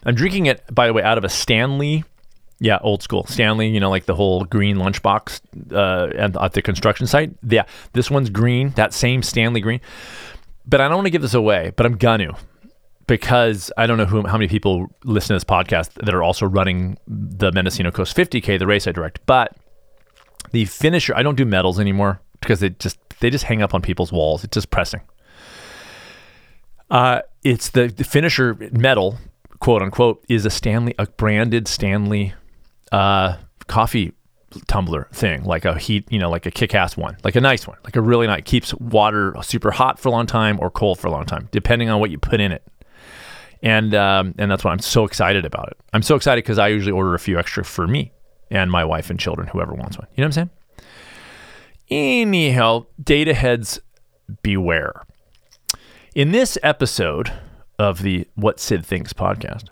I'm 0.05 0.15
drinking 0.15 0.47
it, 0.47 0.63
by 0.75 0.87
the 0.87 0.93
way, 0.93 1.03
out 1.03 1.19
of 1.19 1.25
a 1.25 1.29
Stanley. 1.29 2.05
Yeah, 2.59 2.79
old 2.83 3.03
school 3.03 3.27
Stanley. 3.27 3.69
You 3.69 3.81
know, 3.81 3.91
like 3.91 4.05
the 4.05 4.15
whole 4.15 4.45
green 4.45 4.77
lunchbox 4.77 5.41
uh, 5.73 6.17
at, 6.17 6.37
at 6.37 6.53
the 6.53 6.63
construction 6.63 7.07
site. 7.07 7.33
Yeah, 7.43 7.65
this 7.93 8.11
one's 8.11 8.31
green. 8.31 8.71
That 8.71 8.93
same 8.93 9.23
Stanley 9.23 9.61
green. 9.61 9.81
But 10.67 10.81
I 10.81 10.89
don't 10.89 10.97
want 10.97 11.07
to 11.07 11.11
give 11.11 11.23
this 11.23 11.35
away. 11.35 11.73
But 11.75 11.87
I'm 11.87 11.97
gonna 11.97 12.37
because 13.11 13.73
I 13.77 13.89
don't 13.89 13.99
know 13.99 14.05
who, 14.05 14.25
how 14.25 14.39
many 14.39 14.47
people 14.47 14.87
listen 15.03 15.29
to 15.29 15.35
this 15.35 15.43
podcast 15.43 15.95
that 15.95 16.15
are 16.15 16.23
also 16.23 16.47
running 16.47 16.97
the 17.09 17.51
Mendocino 17.51 17.91
Coast 17.91 18.17
50K, 18.17 18.57
the 18.57 18.69
race 18.69 18.87
I 18.87 18.93
direct. 18.93 19.19
But 19.27 19.57
the 20.53 20.65
finisher, 20.67 21.17
I 21.17 21.25
don't 21.25 21.35
do 21.35 21.45
medals 21.45 21.81
anymore 21.81 22.21
because 22.41 22.61
they 22.61 22.71
just 22.71 22.99
they 23.19 23.29
just 23.29 23.45
hang 23.45 23.63
up 23.63 23.75
on 23.75 23.83
people's 23.83 24.13
walls. 24.13 24.45
It's 24.45 24.55
just 24.55 24.71
pressing. 24.71 25.01
Uh, 26.89 27.23
it's 27.43 27.71
the, 27.71 27.89
the 27.89 28.05
finisher 28.05 28.57
medal 28.73 29.19
quote 29.61 29.83
unquote, 29.83 30.25
is 30.29 30.45
a 30.45 30.51
Stanley, 30.51 30.95
a 30.99 31.07
branded 31.07 31.69
Stanley 31.69 32.35
uh, 32.91 33.37
coffee 33.69 34.13
tumbler 34.67 35.07
thing, 35.13 35.45
like 35.45 35.65
a 35.65 35.79
heat, 35.79 36.11
you 36.11 36.19
know, 36.19 36.29
like 36.29 36.47
a 36.47 36.51
kick-ass 36.51 36.97
one, 36.97 37.17
like 37.23 37.37
a 37.37 37.41
nice 37.41 37.69
one, 37.69 37.79
like 37.85 37.95
a 37.95 38.01
really 38.01 38.27
nice, 38.27 38.43
keeps 38.45 38.75
water 38.75 39.35
super 39.43 39.71
hot 39.71 39.99
for 39.99 40.09
a 40.09 40.13
long 40.13 40.27
time 40.27 40.59
or 40.61 40.71
cold 40.71 40.99
for 40.99 41.07
a 41.07 41.11
long 41.11 41.25
time, 41.25 41.49
depending 41.53 41.89
on 41.89 42.01
what 42.01 42.11
you 42.11 42.19
put 42.19 42.41
in 42.41 42.51
it. 42.51 42.67
And 43.63 43.95
um, 43.95 44.35
and 44.39 44.51
that's 44.51 44.65
why 44.65 44.73
I'm 44.73 44.79
so 44.79 45.05
excited 45.05 45.45
about 45.45 45.69
it. 45.69 45.77
I'm 45.93 46.03
so 46.03 46.17
excited 46.17 46.43
because 46.43 46.59
I 46.59 46.69
usually 46.69 46.93
order 46.93 47.15
a 47.15 47.19
few 47.19 47.39
extra 47.39 47.63
for 47.63 47.87
me 47.87 48.11
and 48.51 48.71
my 48.71 48.85
wife 48.85 49.11
and 49.11 49.21
children, 49.21 49.49
whoever 49.49 49.75
wants 49.75 49.99
one. 49.99 50.09
You 50.17 50.23
know 50.23 50.29
what 50.29 50.39
I'm 50.39 50.49
saying? 50.49 50.51
Anyhow, 51.91 52.87
data 53.03 53.35
heads 53.35 53.79
beware. 54.43 55.05
In 56.15 56.33
this 56.33 56.57
episode, 56.63 57.33
of 57.81 58.03
the 58.03 58.29
What 58.35 58.61
Sid 58.61 58.85
Thinks 58.85 59.15
podcast, 59.15 59.65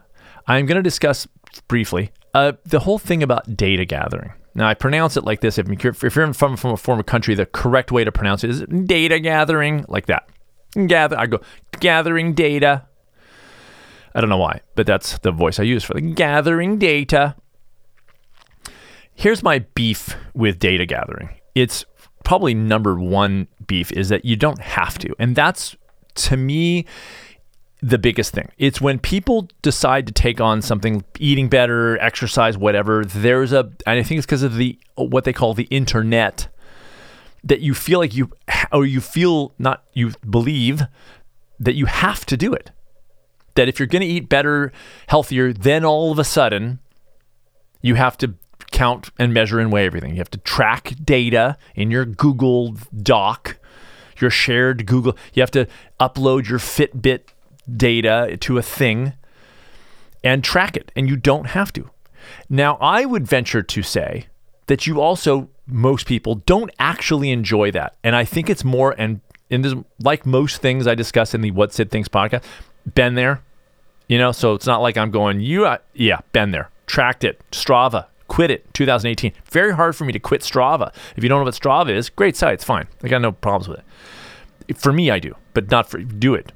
I'm 0.46 0.64
going 0.64 0.76
to 0.76 0.82
discuss 0.82 1.28
briefly 1.68 2.10
uh, 2.32 2.52
the 2.64 2.80
whole 2.80 2.98
thing 2.98 3.22
about 3.22 3.54
data 3.54 3.84
gathering. 3.84 4.32
Now, 4.54 4.66
I 4.66 4.72
pronounce 4.72 5.18
it 5.18 5.24
like 5.24 5.42
this. 5.42 5.58
If 5.58 5.68
you're, 5.84 5.92
from, 5.92 6.32
from 6.32 6.72
a 6.72 6.76
former 6.78 7.02
country, 7.02 7.34
the 7.34 7.44
correct 7.44 7.92
way 7.92 8.04
to 8.04 8.10
pronounce 8.10 8.44
it 8.44 8.50
is 8.50 8.62
data 8.62 9.20
gathering, 9.20 9.84
like 9.88 10.06
that. 10.06 10.26
Gather, 10.86 11.18
I 11.18 11.26
go 11.26 11.40
gathering 11.80 12.32
data. 12.32 12.86
I 14.14 14.22
don't 14.22 14.30
know 14.30 14.38
why, 14.38 14.62
but 14.74 14.86
that's 14.86 15.18
the 15.18 15.30
voice 15.30 15.60
I 15.60 15.64
use 15.64 15.84
for 15.84 15.92
the 15.92 16.00
gathering 16.00 16.78
data. 16.78 17.36
Here's 19.14 19.42
my 19.42 19.60
beef 19.74 20.16
with 20.32 20.58
data 20.58 20.86
gathering. 20.86 21.28
It's 21.54 21.84
probably 22.24 22.54
number 22.54 22.98
one 22.98 23.48
beef 23.66 23.92
is 23.92 24.08
that 24.08 24.24
you 24.24 24.34
don't 24.34 24.60
have 24.60 24.98
to. 24.98 25.14
And 25.18 25.36
that's 25.36 25.76
to 26.14 26.36
me 26.36 26.84
the 27.80 27.99
biggest 27.99 28.32
thing. 28.35 28.50
It's 28.58 28.80
when 28.80 28.99
people 28.99 29.49
decide 29.62 30.06
to 30.08 30.12
take 30.12 30.40
on 30.40 30.62
something, 30.62 31.04
eating 31.18 31.49
better, 31.49 31.99
exercise, 31.99 32.58
whatever. 32.58 33.04
There's 33.04 33.52
a, 33.52 33.70
and 33.87 33.99
I 33.99 34.02
think 34.02 34.18
it's 34.18 34.26
because 34.26 34.42
of 34.42 34.56
the 34.56 34.78
what 34.97 35.25
they 35.25 35.32
call 35.32 35.54
the 35.54 35.64
internet, 35.64 36.49
that 37.44 37.61
you 37.61 37.75
feel 37.75 38.00
like 38.00 38.14
you, 38.14 38.32
or 38.73 38.85
you 38.85 39.00
feel 39.00 39.54
not, 39.58 39.85
you 39.92 40.12
believe 40.28 40.82
that 41.61 41.75
you 41.75 41.87
have 41.87 42.26
to 42.26 42.37
do 42.37 42.52
it. 42.52 42.73
That 43.54 43.68
if 43.68 43.78
you're 43.78 43.87
going 43.87 44.02
to 44.02 44.08
eat 44.08 44.28
better, 44.28 44.73
healthier, 45.06 45.52
then 45.52 45.85
all 45.85 46.11
of 46.11 46.18
a 46.18 46.25
sudden, 46.25 46.80
you 47.80 47.94
have 47.94 48.18
to 48.18 48.35
count 48.73 49.11
and 49.18 49.32
measure 49.32 49.61
and 49.61 49.73
weigh 49.73 49.87
everything. 49.87 50.11
You 50.11 50.18
have 50.18 50.30
to 50.30 50.38
track 50.38 50.94
data 51.04 51.56
in 51.75 51.90
your 51.90 52.04
Google 52.04 52.76
Doc, 53.02 53.58
your 54.18 54.30
shared 54.30 54.85
Google. 54.87 55.16
You 55.32 55.42
have 55.42 55.50
to 55.52 55.66
upload 56.00 56.49
your 56.49 56.58
Fitbit 56.58 57.20
data 57.76 58.37
to 58.40 58.58
a 58.58 58.62
thing 58.62 59.12
and 60.25 60.42
track 60.42 60.76
it, 60.76 60.90
and 60.96 61.08
you 61.08 61.16
don't 61.16 61.48
have 61.48 61.72
to. 61.75 61.90
Now, 62.48 62.76
I 62.80 63.04
would 63.04 63.26
venture 63.26 63.62
to 63.62 63.82
say 63.82 64.26
that 64.66 64.87
you 64.87 65.00
also, 65.00 65.48
most 65.66 66.06
people, 66.06 66.37
don't 66.37 66.70
actually 66.78 67.30
enjoy 67.30 67.70
that. 67.72 67.96
And 68.02 68.14
I 68.16 68.25
think 68.25 68.50
it's 68.50 68.64
more, 68.64 68.94
and 68.98 69.20
in 69.48 69.62
this, 69.62 69.75
like 70.00 70.26
most 70.26 70.60
things 70.60 70.87
I 70.87 70.94
discuss 70.94 71.34
in 71.34 71.40
the 71.40 71.50
What 71.52 71.72
Sid 71.72 71.90
Thinks 71.90 72.08
podcast, 72.08 72.44
been 72.94 73.14
there, 73.14 73.42
you 74.08 74.18
know, 74.18 74.32
so 74.32 74.54
it's 74.54 74.66
not 74.66 74.82
like 74.82 74.96
I'm 74.96 75.10
going, 75.10 75.40
you, 75.40 75.66
uh, 75.66 75.78
yeah, 75.94 76.20
been 76.32 76.50
there, 76.50 76.70
tracked 76.87 77.25
it, 77.25 77.40
Strava, 77.50 78.06
quit 78.28 78.50
it 78.50 78.72
2018 78.75 79.32
very 79.50 79.75
hard 79.75 79.96
for 79.96 80.04
me 80.04 80.12
to 80.12 80.18
quit 80.18 80.42
strava. 80.42 80.92
If 81.16 81.22
you 81.22 81.28
don't 81.28 81.40
know 81.40 81.44
what 81.44 81.54
strava 81.54 81.90
is 81.90 82.10
great 82.10 82.37
site 82.37 82.54
it's 82.54 82.64
fine. 82.64 82.87
I 83.02 83.08
got 83.08 83.22
no 83.22 83.32
problems 83.32 83.68
with 83.68 83.78
it. 83.78 84.78
For 84.78 84.92
me 84.92 85.10
i 85.10 85.18
do 85.18 85.34
but 85.54 85.70
not 85.70 85.90
for 85.90 85.98
do 85.98 86.34
it 86.34 86.52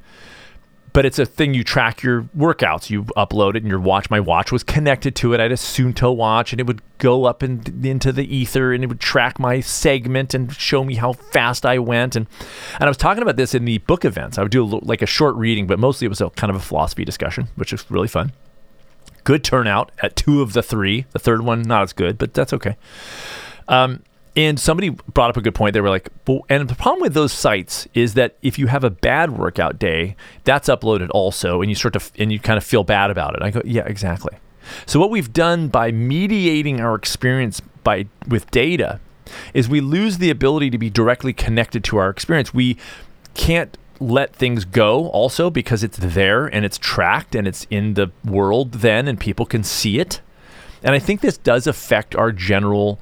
but 0.92 1.06
it's 1.06 1.18
a 1.18 1.24
thing 1.24 1.54
you 1.54 1.64
track 1.64 2.02
your 2.02 2.22
workouts. 2.36 2.90
You 2.90 3.04
upload 3.16 3.50
it, 3.50 3.62
and 3.62 3.68
your 3.68 3.80
watch. 3.80 4.10
My 4.10 4.20
watch 4.20 4.52
was 4.52 4.62
connected 4.62 5.14
to 5.16 5.32
it. 5.32 5.40
I 5.40 5.44
had 5.44 5.52
a 5.52 5.56
Suunto 5.56 6.14
watch, 6.14 6.52
and 6.52 6.60
it 6.60 6.66
would 6.66 6.82
go 6.98 7.24
up 7.24 7.42
in, 7.42 7.62
into 7.84 8.12
the 8.12 8.34
ether, 8.34 8.72
and 8.72 8.84
it 8.84 8.86
would 8.86 9.00
track 9.00 9.38
my 9.38 9.60
segment 9.60 10.34
and 10.34 10.52
show 10.52 10.84
me 10.84 10.96
how 10.96 11.14
fast 11.14 11.64
I 11.64 11.78
went. 11.78 12.16
And 12.16 12.26
and 12.74 12.84
I 12.84 12.88
was 12.88 12.96
talking 12.96 13.22
about 13.22 13.36
this 13.36 13.54
in 13.54 13.64
the 13.64 13.78
book 13.78 14.04
events. 14.04 14.38
I 14.38 14.42
would 14.42 14.52
do 14.52 14.64
a, 14.64 14.66
like 14.84 15.02
a 15.02 15.06
short 15.06 15.34
reading, 15.36 15.66
but 15.66 15.78
mostly 15.78 16.06
it 16.06 16.10
was 16.10 16.20
a 16.20 16.30
kind 16.30 16.50
of 16.50 16.56
a 16.56 16.60
philosophy 16.60 17.04
discussion, 17.04 17.48
which 17.56 17.72
was 17.72 17.90
really 17.90 18.08
fun. 18.08 18.32
Good 19.24 19.44
turnout 19.44 19.92
at 20.00 20.16
two 20.16 20.42
of 20.42 20.52
the 20.52 20.62
three. 20.62 21.06
The 21.12 21.18
third 21.18 21.42
one 21.42 21.62
not 21.62 21.82
as 21.82 21.92
good, 21.92 22.18
but 22.18 22.34
that's 22.34 22.52
okay. 22.52 22.76
Um, 23.68 24.02
and 24.34 24.58
somebody 24.58 24.90
brought 24.90 25.30
up 25.30 25.36
a 25.36 25.42
good 25.42 25.54
point. 25.54 25.74
They 25.74 25.80
were 25.80 25.90
like, 25.90 26.08
well, 26.26 26.44
and 26.48 26.68
the 26.68 26.74
problem 26.74 27.02
with 27.02 27.14
those 27.14 27.32
sites 27.32 27.86
is 27.94 28.14
that 28.14 28.36
if 28.42 28.58
you 28.58 28.66
have 28.68 28.82
a 28.84 28.90
bad 28.90 29.36
workout 29.36 29.78
day, 29.78 30.16
that's 30.44 30.68
uploaded 30.68 31.10
also, 31.10 31.60
and 31.60 31.70
you 31.70 31.74
start 31.74 31.94
to, 31.94 32.00
and 32.18 32.32
you 32.32 32.38
kind 32.38 32.56
of 32.56 32.64
feel 32.64 32.84
bad 32.84 33.10
about 33.10 33.34
it. 33.34 33.42
I 33.42 33.50
go, 33.50 33.60
yeah, 33.64 33.84
exactly. 33.86 34.36
So 34.86 34.98
what 34.98 35.10
we've 35.10 35.32
done 35.32 35.68
by 35.68 35.92
mediating 35.92 36.80
our 36.80 36.94
experience 36.94 37.60
by 37.84 38.06
with 38.26 38.50
data 38.50 39.00
is 39.54 39.68
we 39.68 39.80
lose 39.80 40.18
the 40.18 40.30
ability 40.30 40.70
to 40.70 40.78
be 40.78 40.88
directly 40.88 41.32
connected 41.32 41.84
to 41.84 41.96
our 41.96 42.08
experience. 42.08 42.54
We 42.54 42.78
can't 43.34 43.76
let 44.00 44.34
things 44.34 44.64
go 44.64 45.08
also 45.08 45.50
because 45.50 45.84
it's 45.84 45.98
there 45.98 46.46
and 46.46 46.64
it's 46.64 46.78
tracked 46.78 47.34
and 47.34 47.46
it's 47.46 47.66
in 47.70 47.94
the 47.94 48.10
world 48.24 48.72
then 48.72 49.06
and 49.08 49.18
people 49.18 49.46
can 49.46 49.62
see 49.62 49.98
it. 49.98 50.20
And 50.82 50.94
I 50.94 50.98
think 50.98 51.20
this 51.20 51.38
does 51.38 51.66
affect 51.66 52.16
our 52.16 52.32
general 52.32 52.98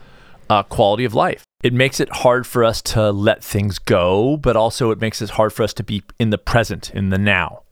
uh, 0.50 0.64
quality 0.64 1.04
of 1.04 1.14
life. 1.14 1.45
It 1.62 1.73
makes 1.73 2.00
it 2.00 2.11
hard 2.11 2.47
for 2.47 2.64
us 2.64 2.83
to 2.83 3.12
let 3.12 3.42
things 3.42 3.78
go, 3.78 4.37
but 4.37 4.57
also 4.57 4.90
it 4.90 5.00
makes 5.00 5.23
it 5.23 5.30
hard 5.30 5.52
for 5.52 5.62
us 5.62 5.73
to 5.75 5.85
be 5.85 6.02
in 6.19 6.30
the 6.30 6.38
present, 6.38 6.90
in 6.92 7.11
the 7.11 7.19
now. 7.19 7.62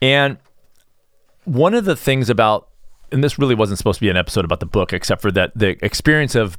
And 0.00 0.38
one 1.44 1.74
of 1.74 1.84
the 1.84 1.96
things 1.96 2.30
about, 2.30 2.68
and 3.10 3.24
this 3.24 3.38
really 3.38 3.54
wasn't 3.54 3.78
supposed 3.78 3.98
to 3.98 4.04
be 4.04 4.08
an 4.08 4.16
episode 4.16 4.44
about 4.44 4.60
the 4.60 4.66
book, 4.66 4.92
except 4.92 5.20
for 5.20 5.32
that 5.32 5.52
the 5.56 5.84
experience 5.84 6.34
of 6.34 6.58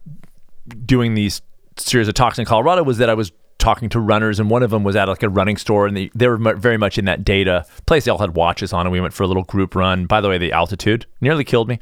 doing 0.85 1.13
these 1.13 1.41
series 1.77 2.07
of 2.07 2.13
talks 2.13 2.37
in 2.37 2.45
Colorado 2.45 2.83
was 2.83 2.97
that 2.97 3.09
I 3.09 3.13
was 3.13 3.31
talking 3.63 3.87
to 3.89 3.99
runners, 3.99 4.39
and 4.39 4.49
one 4.49 4.61
of 4.61 4.71
them 4.71 4.83
was 4.83 4.95
at 4.95 5.07
like 5.07 5.23
a 5.23 5.29
running 5.29 5.55
store, 5.55 5.87
and 5.87 5.95
they, 5.95 6.11
they 6.13 6.27
were 6.27 6.37
very 6.55 6.77
much 6.77 6.97
in 6.97 7.05
that 7.05 7.23
data 7.23 7.65
place. 7.85 8.03
They 8.03 8.11
all 8.11 8.17
had 8.17 8.35
watches 8.35 8.73
on, 8.73 8.85
and 8.85 8.91
we 8.91 8.99
went 8.99 9.13
for 9.13 9.23
a 9.23 9.27
little 9.27 9.43
group 9.43 9.73
run. 9.73 10.05
By 10.05 10.19
the 10.19 10.27
way, 10.27 10.37
the 10.37 10.51
altitude 10.51 11.05
nearly 11.21 11.45
killed 11.45 11.69
me, 11.69 11.79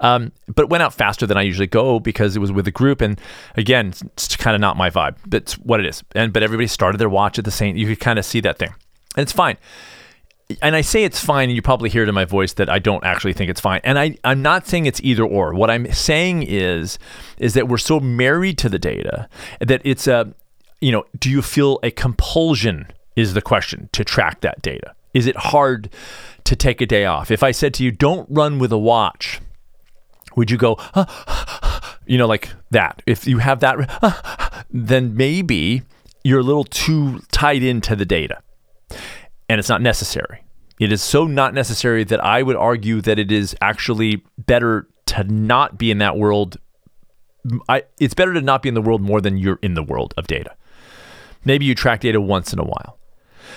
um, 0.00 0.32
but 0.54 0.68
went 0.68 0.82
out 0.82 0.92
faster 0.92 1.26
than 1.26 1.38
I 1.38 1.42
usually 1.42 1.66
go 1.66 1.98
because 1.98 2.36
it 2.36 2.40
was 2.40 2.52
with 2.52 2.68
a 2.68 2.70
group. 2.70 3.00
And 3.00 3.18
again, 3.56 3.94
it's 4.02 4.36
kind 4.36 4.54
of 4.54 4.60
not 4.60 4.76
my 4.76 4.90
vibe. 4.90 5.16
That's 5.26 5.54
what 5.54 5.80
it 5.80 5.86
is. 5.86 6.04
And 6.14 6.32
but 6.32 6.42
everybody 6.42 6.66
started 6.66 6.98
their 6.98 7.08
watch 7.08 7.38
at 7.38 7.46
the 7.46 7.50
same. 7.50 7.76
You 7.76 7.86
could 7.86 8.00
kind 8.00 8.18
of 8.18 8.26
see 8.26 8.40
that 8.40 8.58
thing, 8.58 8.74
and 9.16 9.22
it's 9.22 9.32
fine 9.32 9.56
and 10.60 10.76
I 10.76 10.82
say 10.82 11.04
it's 11.04 11.24
fine, 11.24 11.48
and 11.48 11.56
you 11.56 11.62
probably 11.62 11.88
hear 11.88 12.02
it 12.02 12.08
in 12.08 12.14
my 12.14 12.26
voice 12.26 12.52
that 12.54 12.68
I 12.68 12.78
don't 12.78 13.02
actually 13.02 13.32
think 13.32 13.50
it's 13.50 13.60
fine. 13.60 13.80
And 13.82 13.98
I, 13.98 14.16
I'm 14.24 14.42
not 14.42 14.66
saying 14.66 14.84
it's 14.86 15.00
either 15.02 15.24
or. 15.24 15.54
What 15.54 15.70
I'm 15.70 15.90
saying 15.92 16.42
is, 16.42 16.98
is 17.38 17.54
that 17.54 17.66
we're 17.66 17.78
so 17.78 17.98
married 17.98 18.58
to 18.58 18.68
the 18.68 18.78
data 18.78 19.28
that 19.60 19.80
it's 19.84 20.06
a, 20.06 20.34
you 20.84 20.92
know, 20.92 21.06
do 21.18 21.30
you 21.30 21.40
feel 21.40 21.78
a 21.82 21.90
compulsion 21.90 22.86
is 23.16 23.32
the 23.32 23.40
question 23.40 23.88
to 23.92 24.04
track 24.04 24.42
that 24.42 24.60
data? 24.60 24.94
Is 25.14 25.26
it 25.26 25.34
hard 25.34 25.88
to 26.44 26.54
take 26.54 26.82
a 26.82 26.86
day 26.86 27.06
off? 27.06 27.30
If 27.30 27.42
I 27.42 27.52
said 27.52 27.72
to 27.74 27.84
you, 27.84 27.90
don't 27.90 28.28
run 28.28 28.58
with 28.58 28.70
a 28.70 28.76
watch, 28.76 29.40
would 30.36 30.50
you 30.50 30.58
go, 30.58 30.78
you 32.06 32.18
know, 32.18 32.26
like 32.26 32.50
that? 32.70 33.00
If 33.06 33.26
you 33.26 33.38
have 33.38 33.60
that, 33.60 34.66
then 34.70 35.16
maybe 35.16 35.84
you're 36.22 36.40
a 36.40 36.42
little 36.42 36.64
too 36.64 37.20
tied 37.32 37.62
into 37.62 37.96
the 37.96 38.04
data 38.04 38.42
and 39.48 39.58
it's 39.58 39.70
not 39.70 39.80
necessary. 39.80 40.44
It 40.78 40.92
is 40.92 41.02
so 41.02 41.24
not 41.24 41.54
necessary 41.54 42.04
that 42.04 42.22
I 42.22 42.42
would 42.42 42.56
argue 42.56 43.00
that 43.00 43.18
it 43.18 43.32
is 43.32 43.56
actually 43.62 44.22
better 44.36 44.86
to 45.06 45.24
not 45.24 45.78
be 45.78 45.90
in 45.90 45.96
that 45.98 46.18
world. 46.18 46.58
I, 47.70 47.84
it's 47.98 48.12
better 48.12 48.34
to 48.34 48.42
not 48.42 48.60
be 48.60 48.68
in 48.68 48.74
the 48.74 48.82
world 48.82 49.00
more 49.00 49.22
than 49.22 49.38
you're 49.38 49.58
in 49.62 49.72
the 49.72 49.82
world 49.82 50.12
of 50.18 50.26
data. 50.26 50.54
Maybe 51.44 51.64
you 51.64 51.74
track 51.74 52.00
data 52.00 52.20
once 52.20 52.52
in 52.52 52.58
a 52.58 52.64
while. 52.64 52.98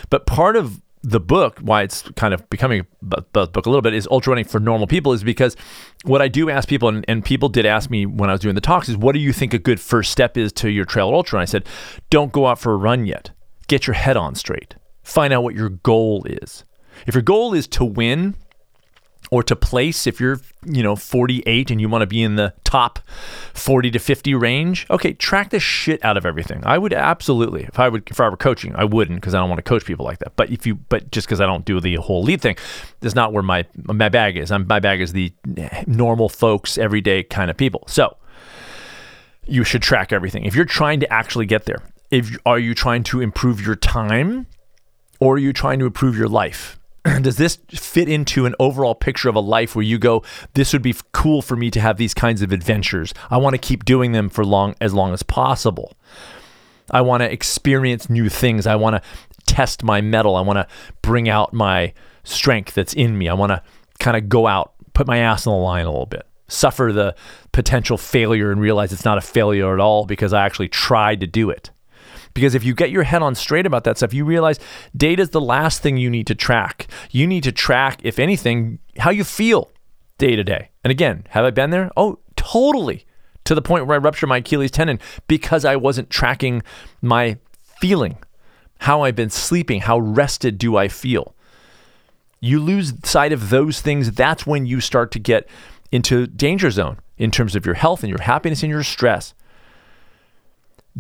But 0.10 0.25
part 0.25 0.56
of 0.56 0.82
the 1.03 1.20
book, 1.20 1.60
why 1.60 1.84
it's 1.84 2.01
kind 2.15 2.34
of 2.34 2.50
becoming 2.50 2.86
a 3.12 3.22
book 3.22 3.65
a 3.65 3.70
little 3.70 3.82
bit, 3.82 3.94
is 3.94 4.08
ultra 4.12 4.32
running 4.32 4.46
for 4.46 4.60
normal 4.60 4.88
people, 4.88 5.13
is 5.13 5.24
because 5.24 5.56
what 6.03 6.22
I 6.22 6.27
do 6.27 6.50
ask 6.50 6.67
people, 6.67 6.89
and, 6.89 7.06
and, 7.08 7.24
people 7.24 7.50
did 7.50 7.65
ask 7.65 7.89
me 7.89 8.06
when 8.06 8.29
I 8.29 8.34
was 8.34 8.41
doing 8.41 8.56
the 8.56 8.62
talks, 8.62 8.89
is 8.89 8.98
what 8.98 9.13
do 9.13 9.20
you 9.20 9.32
think 9.32 9.53
a 9.53 9.60
good 9.60 9.79
first 9.79 10.12
step 10.12 10.38
is 10.38 10.51
to 10.53 10.70
your 10.70 10.86
trail 10.86 11.08
ultra? 11.08 11.38
And 11.38 11.44
I 11.44 11.46
said, 11.46 11.65
don't 12.10 12.32
go 12.32 12.48
out 12.48 12.60
for 12.60 12.74
a 12.74 12.77
run 12.77 13.06
yet. 13.06 13.32
Get 13.67 13.88
your 13.88 13.94
head 13.94 14.17
on 14.17 14.36
straight. 14.36 14.75
Find 15.03 15.34
out 15.34 15.44
what 15.44 15.56
your 15.56 15.70
goal 15.70 16.25
is. 16.25 16.65
If 17.06 17.15
your 17.15 17.22
goal 17.22 17.53
is 17.53 17.67
to 17.70 17.86
win, 17.86 18.36
or 19.29 19.43
to 19.43 19.55
place 19.55 20.07
if 20.07 20.19
you're 20.19 20.39
you 20.65 20.81
know 20.84 20.96
48 20.96 21.72
and 21.72 21.81
you 21.81 21.89
want 21.89 22.01
to 22.01 22.07
be 22.07 22.22
in 22.22 22.36
the 22.36 22.53
top 22.63 23.00
40 23.53 23.91
to 23.91 24.00
50 24.00 24.36
range 24.36 24.86
okay 24.89 25.13
track 25.13 25.50
the 25.50 25.60
shit 25.60 26.03
out 26.03 26.17
of 26.17 26.25
everything. 26.25 26.63
I 26.65 26.77
would 26.77 26.93
absolutely 26.93 27.63
if 27.63 27.79
i 27.79 27.89
would 27.89 28.10
if 28.10 28.19
i 28.19 28.29
were 28.29 28.38
coaching 28.38 28.75
i 28.75 28.84
wouldn't 28.84 29.19
because 29.19 29.34
i 29.34 29.39
don't 29.39 29.50
want 29.50 29.60
to 29.60 29.63
coach 29.63 29.86
people 29.86 30.05
like 30.05 30.19
that. 30.19 30.36
But 30.36 30.50
if 30.50 30.65
you 30.65 30.75
but 30.75 31.12
just 31.12 31.27
because 31.27 31.41
i 31.41 31.46
don't 31.46 31.65
do 31.65 31.79
the 31.79 31.96
whole 31.96 32.24
lead 32.24 32.41
thing 32.41 32.57
that's 33.00 33.15
not 33.15 33.34
where 33.34 33.43
my 33.43 33.65
my 33.75 34.10
bag 34.10 34.38
is. 34.38 34.51
I'm, 34.51 34.67
my 34.67 34.79
bag 34.79 35.01
is 35.01 35.13
the 35.13 35.34
normal 35.86 36.29
folks 36.29 36.77
everyday 36.77 37.24
kind 37.24 37.50
of 37.50 37.57
people. 37.57 37.84
So 37.88 38.17
you 39.46 39.63
should 39.63 39.81
track 39.81 40.12
everything. 40.12 40.43
If 40.43 40.55
you're 40.55 40.65
trying 40.65 41.00
to 41.00 41.12
actually 41.12 41.46
get 41.46 41.65
there 41.65 41.81
if 42.12 42.38
are 42.46 42.60
you 42.60 42.74
trying 42.74 43.03
to 43.03 43.22
improve 43.22 43.65
your 43.65 43.75
time 43.75 44.48
or 45.19 45.36
are 45.36 45.39
you 45.39 45.53
trying 45.53 45.79
to 45.79 45.86
improve 45.86 46.17
your 46.17 46.27
life 46.27 46.79
does 47.22 47.38
this 47.38 47.58
fit 47.70 48.10
into 48.10 48.46
an 48.46 48.56
overall 48.60 48.96
picture 48.96 49.30
of 49.30 49.36
a 49.36 49.39
life 49.39 49.75
where 49.75 49.84
you 49.84 49.98
go 49.98 50.24
this 50.54 50.74
would 50.74 50.82
be 50.82 50.96
cool 51.12 51.42
for 51.42 51.56
me 51.56 51.72
to 51.72 51.80
have 51.80 51.98
these 51.98 52.13
kinds 52.13 52.42
of 52.42 52.51
adventures. 52.51 53.13
I 53.30 53.38
want 53.38 53.54
to 53.54 53.60
keep 53.60 53.86
doing 53.86 54.12
them 54.12 54.30
for 54.30 54.46
long 54.46 54.75
as 54.82 54.94
long 54.94 55.13
as 55.13 55.24
possible. 55.24 55.94
I 56.89 57.01
want 57.01 57.22
to 57.22 57.32
experience 57.32 58.10
new 58.10 58.30
things. 58.30 58.66
I 58.66 58.75
want 58.75 58.96
to 58.96 59.01
test 59.46 59.84
my 59.84 60.01
mettle. 60.01 60.36
I 60.36 60.42
want 60.42 60.58
to 60.58 60.68
bring 61.01 61.27
out 61.27 61.54
my 61.54 61.94
strength 62.24 62.74
that's 62.74 62.94
in 62.94 63.18
me. 63.18 63.27
I 63.27 63.34
want 63.34 63.51
to 63.51 63.62
kind 64.00 64.18
of 64.18 64.30
go 64.30 64.48
out 64.48 64.74
put 64.94 65.06
my 65.06 65.20
ass 65.20 65.46
on 65.46 65.54
the 65.54 65.63
line 65.63 65.86
a 65.86 65.92
little 65.92 66.08
bit 66.08 66.25
suffer 66.48 66.92
the 66.92 67.16
potential 67.51 67.98
failure 67.98 68.51
and 68.51 68.60
realize 68.60 68.92
it's 68.92 69.06
not 69.06 69.18
a 69.18 69.22
failure 69.22 69.74
at 69.74 69.80
all 69.80 70.06
because 70.06 70.34
i 70.34 70.44
actually 70.44 70.68
tried 70.68 71.20
to 71.20 71.27
do 71.27 71.51
it 71.51 71.70
because 72.38 72.53
if 72.53 72.63
you 72.63 72.75
get 72.75 72.91
your 72.91 73.01
head 73.01 73.24
on 73.24 73.34
straight 73.34 73.65
about 73.65 73.84
that 73.86 73.98
stuff, 73.98 74.13
you 74.13 74.24
realize 74.24 74.60
data 74.96 75.24
is 75.24 75.32
the 75.32 75.41
last 75.41 75.82
thing 75.82 75.98
you 75.98 76.08
need 76.08 76.27
to 76.27 76.36
track. 76.36 76.86
You 77.10 77.25
need 77.25 77.41
to 77.46 77.51
track, 77.51 78.00
if 78.03 78.20
anything, 78.20 78.77
how 79.00 79.10
you 79.10 79.24
feel 79.24 79.72
day 80.20 80.36
to 80.36 80.44
day. 80.44 80.70
And 80.84 80.91
again, 80.91 81.25
have 81.32 81.46
I 81.46 81.50
been 81.50 81.72
there? 81.72 81.89
Oh, 81.98 82.20
totally. 82.36 83.08
To 83.46 83.56
the 83.56 83.62
point 83.63 83.88
where 83.88 83.96
I 83.96 83.98
ruptured 83.98 84.29
my 84.29 84.38
Achilles 84.38 84.70
tendon 84.70 85.00
because 85.27 85.65
I 85.65 85.77
wasn't 85.77 86.12
tracking 86.12 86.62
my 87.01 87.39
feeling, 87.82 88.20
how 88.82 89.01
I've 89.01 89.15
been 89.15 89.32
sleeping, 89.32 89.82
how 89.82 89.98
rested 89.98 90.60
do 90.60 90.77
I 90.77 90.89
feel. 90.89 91.34
You 92.39 92.60
lose 92.60 92.94
sight 93.03 93.34
of 93.34 93.50
those 93.50 93.82
things, 93.82 94.12
that's 94.12 94.46
when 94.46 94.67
you 94.67 94.79
start 94.79 95.12
to 95.13 95.20
get 95.20 95.50
into 95.91 96.27
danger 96.27 96.70
zone 96.70 97.00
in 97.17 97.32
terms 97.32 97.56
of 97.56 97.65
your 97.65 97.74
health 97.74 98.03
and 98.03 98.12
your 98.12 98.22
happiness 98.22 98.62
and 98.62 98.70
your 98.70 98.84
stress 98.84 99.34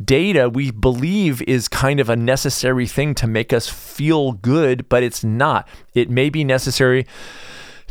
data 0.05 0.49
we 0.49 0.71
believe 0.71 1.41
is 1.43 1.67
kind 1.67 1.99
of 1.99 2.09
a 2.09 2.15
necessary 2.15 2.87
thing 2.87 3.15
to 3.15 3.27
make 3.27 3.51
us 3.51 3.67
feel 3.67 4.33
good, 4.33 4.87
but 4.89 5.03
it's 5.03 5.23
not. 5.23 5.67
It 5.93 6.09
may 6.09 6.29
be 6.29 6.43
necessary 6.43 7.07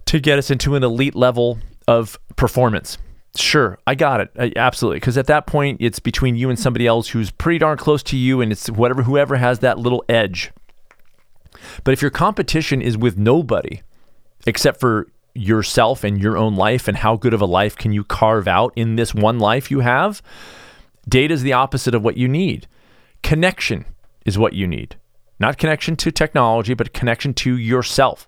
to 0.06 0.20
get 0.20 0.38
us 0.38 0.50
into 0.50 0.76
an 0.76 0.84
elite 0.84 1.16
level 1.16 1.58
of 1.88 2.18
performance. 2.36 2.98
Sure, 3.34 3.78
I 3.86 3.94
got 3.94 4.20
it. 4.20 4.56
Absolutely. 4.56 4.98
Because 4.98 5.18
at 5.18 5.26
that 5.26 5.46
point, 5.46 5.78
it's 5.80 5.98
between 5.98 6.36
you 6.36 6.48
and 6.48 6.58
somebody 6.58 6.86
else 6.86 7.08
who's 7.08 7.30
pretty 7.30 7.58
darn 7.58 7.76
close 7.76 8.02
to 8.04 8.16
you, 8.16 8.40
and 8.40 8.50
it's 8.50 8.70
whatever, 8.70 9.02
whoever 9.02 9.36
has 9.36 9.58
that 9.58 9.78
little 9.78 10.04
edge. 10.08 10.52
But 11.84 11.92
if 11.92 12.00
your 12.00 12.10
competition 12.10 12.80
is 12.80 12.96
with 12.96 13.18
nobody 13.18 13.82
except 14.46 14.80
for 14.80 15.08
yourself 15.34 16.02
and 16.04 16.18
your 16.20 16.38
own 16.38 16.56
life, 16.56 16.88
and 16.88 16.96
how 16.96 17.16
good 17.16 17.34
of 17.34 17.42
a 17.42 17.46
life 17.46 17.76
can 17.76 17.92
you 17.92 18.04
carve 18.04 18.48
out 18.48 18.72
in 18.74 18.96
this 18.96 19.14
one 19.14 19.38
life 19.38 19.70
you 19.70 19.80
have, 19.80 20.22
Data 21.08 21.32
is 21.32 21.42
the 21.42 21.52
opposite 21.52 21.94
of 21.94 22.02
what 22.02 22.16
you 22.16 22.28
need. 22.28 22.66
Connection 23.22 23.84
is 24.24 24.38
what 24.38 24.52
you 24.52 24.66
need. 24.66 24.96
not 25.38 25.58
connection 25.58 25.96
to 25.96 26.10
technology, 26.10 26.72
but 26.72 26.94
connection 26.94 27.34
to 27.34 27.56
yourself. 27.58 28.26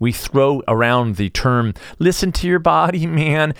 We 0.00 0.12
throw 0.12 0.62
around 0.66 1.16
the 1.16 1.30
term, 1.30 1.74
listen 1.98 2.32
to 2.32 2.48
your 2.48 2.58
body, 2.58 3.06
man. 3.22 3.54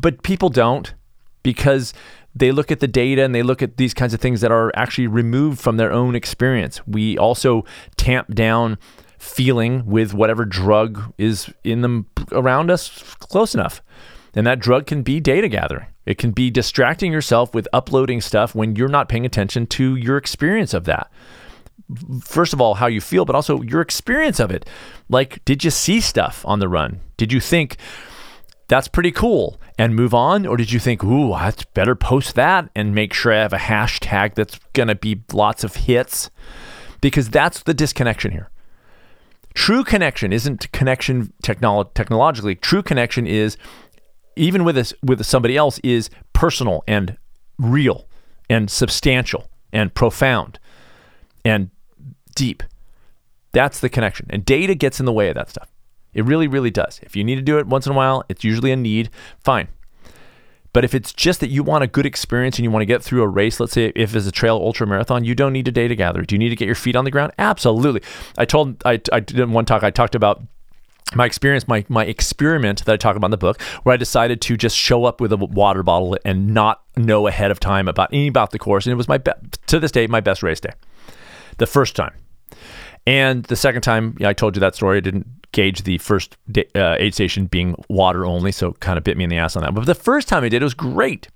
But 0.00 0.22
people 0.22 0.50
don't 0.50 0.94
because 1.42 1.92
they 2.34 2.52
look 2.52 2.70
at 2.70 2.80
the 2.80 2.86
data 2.86 3.24
and 3.24 3.34
they 3.34 3.42
look 3.42 3.62
at 3.62 3.76
these 3.76 3.94
kinds 3.94 4.14
of 4.14 4.20
things 4.20 4.40
that 4.40 4.52
are 4.52 4.70
actually 4.76 5.06
removed 5.06 5.58
from 5.58 5.76
their 5.76 5.92
own 5.92 6.14
experience. 6.14 6.86
We 6.86 7.18
also 7.18 7.64
tamp 7.96 8.34
down 8.34 8.78
feeling 9.18 9.84
with 9.84 10.14
whatever 10.14 10.44
drug 10.44 11.12
is 11.18 11.52
in 11.64 11.82
them 11.82 12.06
around 12.32 12.70
us 12.70 13.02
close 13.18 13.54
enough. 13.54 13.82
And 14.34 14.46
that 14.46 14.60
drug 14.60 14.86
can 14.86 15.02
be 15.02 15.20
data 15.20 15.48
gathering. 15.48 15.86
It 16.06 16.18
can 16.18 16.30
be 16.30 16.50
distracting 16.50 17.12
yourself 17.12 17.54
with 17.54 17.68
uploading 17.72 18.20
stuff 18.20 18.54
when 18.54 18.76
you're 18.76 18.88
not 18.88 19.08
paying 19.08 19.26
attention 19.26 19.66
to 19.68 19.96
your 19.96 20.16
experience 20.16 20.72
of 20.74 20.84
that. 20.84 21.10
First 22.22 22.52
of 22.52 22.60
all, 22.60 22.74
how 22.74 22.86
you 22.86 23.00
feel, 23.00 23.24
but 23.24 23.34
also 23.34 23.62
your 23.62 23.80
experience 23.80 24.38
of 24.38 24.50
it. 24.50 24.68
Like, 25.08 25.44
did 25.44 25.64
you 25.64 25.70
see 25.70 26.00
stuff 26.00 26.44
on 26.46 26.60
the 26.60 26.68
run? 26.68 27.00
Did 27.16 27.32
you 27.32 27.40
think, 27.40 27.76
that's 28.68 28.86
pretty 28.86 29.10
cool 29.10 29.60
and 29.76 29.96
move 29.96 30.14
on? 30.14 30.46
Or 30.46 30.56
did 30.56 30.70
you 30.70 30.78
think, 30.78 31.02
ooh, 31.02 31.32
I 31.32 31.52
better 31.74 31.96
post 31.96 32.36
that 32.36 32.70
and 32.76 32.94
make 32.94 33.12
sure 33.12 33.32
I 33.32 33.38
have 33.38 33.52
a 33.52 33.58
hashtag 33.58 34.36
that's 34.36 34.60
going 34.74 34.86
to 34.86 34.94
be 34.94 35.22
lots 35.32 35.64
of 35.64 35.74
hits? 35.74 36.30
Because 37.00 37.30
that's 37.30 37.64
the 37.64 37.74
disconnection 37.74 38.30
here. 38.30 38.48
True 39.54 39.82
connection 39.82 40.32
isn't 40.32 40.70
connection 40.70 41.32
technolo- 41.42 41.92
technologically. 41.94 42.54
True 42.54 42.84
connection 42.84 43.26
is 43.26 43.56
even 44.40 44.64
with 44.64 44.78
us 44.78 44.94
with 45.02 45.24
somebody 45.24 45.56
else 45.56 45.78
is 45.80 46.08
personal 46.32 46.82
and 46.88 47.18
real 47.58 48.08
and 48.48 48.70
substantial 48.70 49.50
and 49.70 49.92
profound 49.94 50.58
and 51.44 51.70
deep. 52.34 52.62
That's 53.52 53.80
the 53.80 53.90
connection. 53.90 54.26
And 54.30 54.44
data 54.44 54.74
gets 54.74 54.98
in 54.98 55.06
the 55.06 55.12
way 55.12 55.28
of 55.28 55.34
that 55.34 55.50
stuff. 55.50 55.68
It 56.14 56.24
really, 56.24 56.48
really 56.48 56.70
does. 56.70 57.00
If 57.02 57.14
you 57.14 57.22
need 57.22 57.36
to 57.36 57.42
do 57.42 57.58
it 57.58 57.66
once 57.66 57.86
in 57.86 57.92
a 57.92 57.94
while, 57.94 58.24
it's 58.28 58.42
usually 58.42 58.72
a 58.72 58.76
need, 58.76 59.10
fine. 59.44 59.68
But 60.72 60.84
if 60.84 60.94
it's 60.94 61.12
just 61.12 61.40
that 61.40 61.50
you 61.50 61.62
want 61.62 61.84
a 61.84 61.88
good 61.88 62.06
experience 62.06 62.56
and 62.56 62.64
you 62.64 62.70
want 62.70 62.82
to 62.82 62.86
get 62.86 63.02
through 63.02 63.22
a 63.22 63.28
race, 63.28 63.60
let's 63.60 63.72
say 63.72 63.92
if 63.94 64.14
it's 64.14 64.26
a 64.26 64.32
trail 64.32 64.56
ultra 64.56 64.86
marathon, 64.86 65.24
you 65.24 65.34
don't 65.34 65.52
need 65.52 65.68
a 65.68 65.72
data 65.72 65.94
gather. 65.94 66.22
Do 66.22 66.34
you 66.34 66.38
need 66.38 66.48
to 66.48 66.56
get 66.56 66.66
your 66.66 66.74
feet 66.76 66.96
on 66.96 67.04
the 67.04 67.10
ground? 67.10 67.32
Absolutely. 67.38 68.02
I 68.38 68.44
told 68.46 68.80
I, 68.86 69.00
I 69.12 69.20
did 69.20 69.50
one 69.50 69.66
talk. 69.66 69.82
I 69.82 69.90
talked 69.90 70.14
about 70.14 70.42
my 71.14 71.26
experience, 71.26 71.66
my 71.66 71.84
my 71.88 72.04
experiment 72.04 72.84
that 72.84 72.92
I 72.92 72.96
talk 72.96 73.16
about 73.16 73.28
in 73.28 73.30
the 73.32 73.36
book, 73.36 73.60
where 73.82 73.92
I 73.92 73.96
decided 73.96 74.40
to 74.42 74.56
just 74.56 74.76
show 74.76 75.04
up 75.04 75.20
with 75.20 75.32
a 75.32 75.36
water 75.36 75.82
bottle 75.82 76.16
and 76.24 76.54
not 76.54 76.82
know 76.96 77.26
ahead 77.26 77.50
of 77.50 77.60
time 77.60 77.88
about 77.88 78.10
any 78.12 78.28
about 78.28 78.50
the 78.50 78.58
course, 78.58 78.86
and 78.86 78.92
it 78.92 78.96
was 78.96 79.08
my 79.08 79.18
be- 79.18 79.32
to 79.66 79.80
this 79.80 79.90
day 79.90 80.06
my 80.06 80.20
best 80.20 80.42
race 80.42 80.60
day, 80.60 80.72
the 81.58 81.66
first 81.66 81.96
time, 81.96 82.14
and 83.06 83.44
the 83.44 83.56
second 83.56 83.82
time 83.82 84.16
I 84.24 84.32
told 84.32 84.56
you 84.56 84.60
that 84.60 84.74
story. 84.74 84.98
I 84.98 85.00
didn't 85.00 85.26
gauge 85.52 85.82
the 85.82 85.98
first 85.98 86.36
uh, 86.76 86.96
aid 86.98 87.14
station 87.14 87.46
being 87.46 87.74
water 87.88 88.24
only, 88.24 88.52
so 88.52 88.68
it 88.68 88.80
kind 88.80 88.96
of 88.96 89.04
bit 89.04 89.16
me 89.16 89.24
in 89.24 89.30
the 89.30 89.38
ass 89.38 89.56
on 89.56 89.62
that. 89.62 89.74
But 89.74 89.86
the 89.86 89.94
first 89.94 90.28
time 90.28 90.44
I 90.44 90.48
did, 90.48 90.62
it 90.62 90.64
was 90.64 90.74
great. 90.74 91.28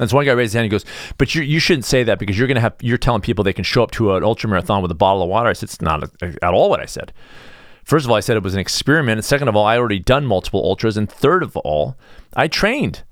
And 0.00 0.08
so 0.08 0.16
one 0.16 0.24
guy 0.24 0.32
raised 0.32 0.48
his 0.48 0.54
hand 0.54 0.64
and 0.64 0.70
goes, 0.70 0.84
"But 1.18 1.34
you, 1.34 1.42
you 1.42 1.60
shouldn't 1.60 1.84
say 1.84 2.02
that 2.04 2.18
because 2.18 2.38
you're 2.38 2.48
going 2.48 2.56
to 2.56 2.62
have 2.62 2.74
you're 2.80 2.98
telling 2.98 3.20
people 3.20 3.44
they 3.44 3.52
can 3.52 3.64
show 3.64 3.82
up 3.82 3.90
to 3.92 4.16
an 4.16 4.24
ultra 4.24 4.48
marathon 4.48 4.82
with 4.82 4.90
a 4.90 4.94
bottle 4.94 5.22
of 5.22 5.28
water." 5.28 5.50
I 5.50 5.52
said, 5.52 5.68
"It's 5.68 5.80
not 5.80 6.02
a, 6.02 6.36
at 6.42 6.54
all 6.54 6.70
what 6.70 6.80
I 6.80 6.86
said." 6.86 7.12
First 7.90 8.06
of 8.06 8.10
all, 8.12 8.16
I 8.16 8.20
said 8.20 8.36
it 8.36 8.44
was 8.44 8.54
an 8.54 8.60
experiment, 8.60 9.24
second 9.24 9.48
of 9.48 9.56
all, 9.56 9.66
I 9.66 9.76
already 9.76 9.98
done 9.98 10.24
multiple 10.24 10.62
ultras, 10.64 10.96
and 10.96 11.10
third 11.10 11.42
of 11.42 11.56
all, 11.56 11.96
I 12.36 12.46
trained. 12.46 13.02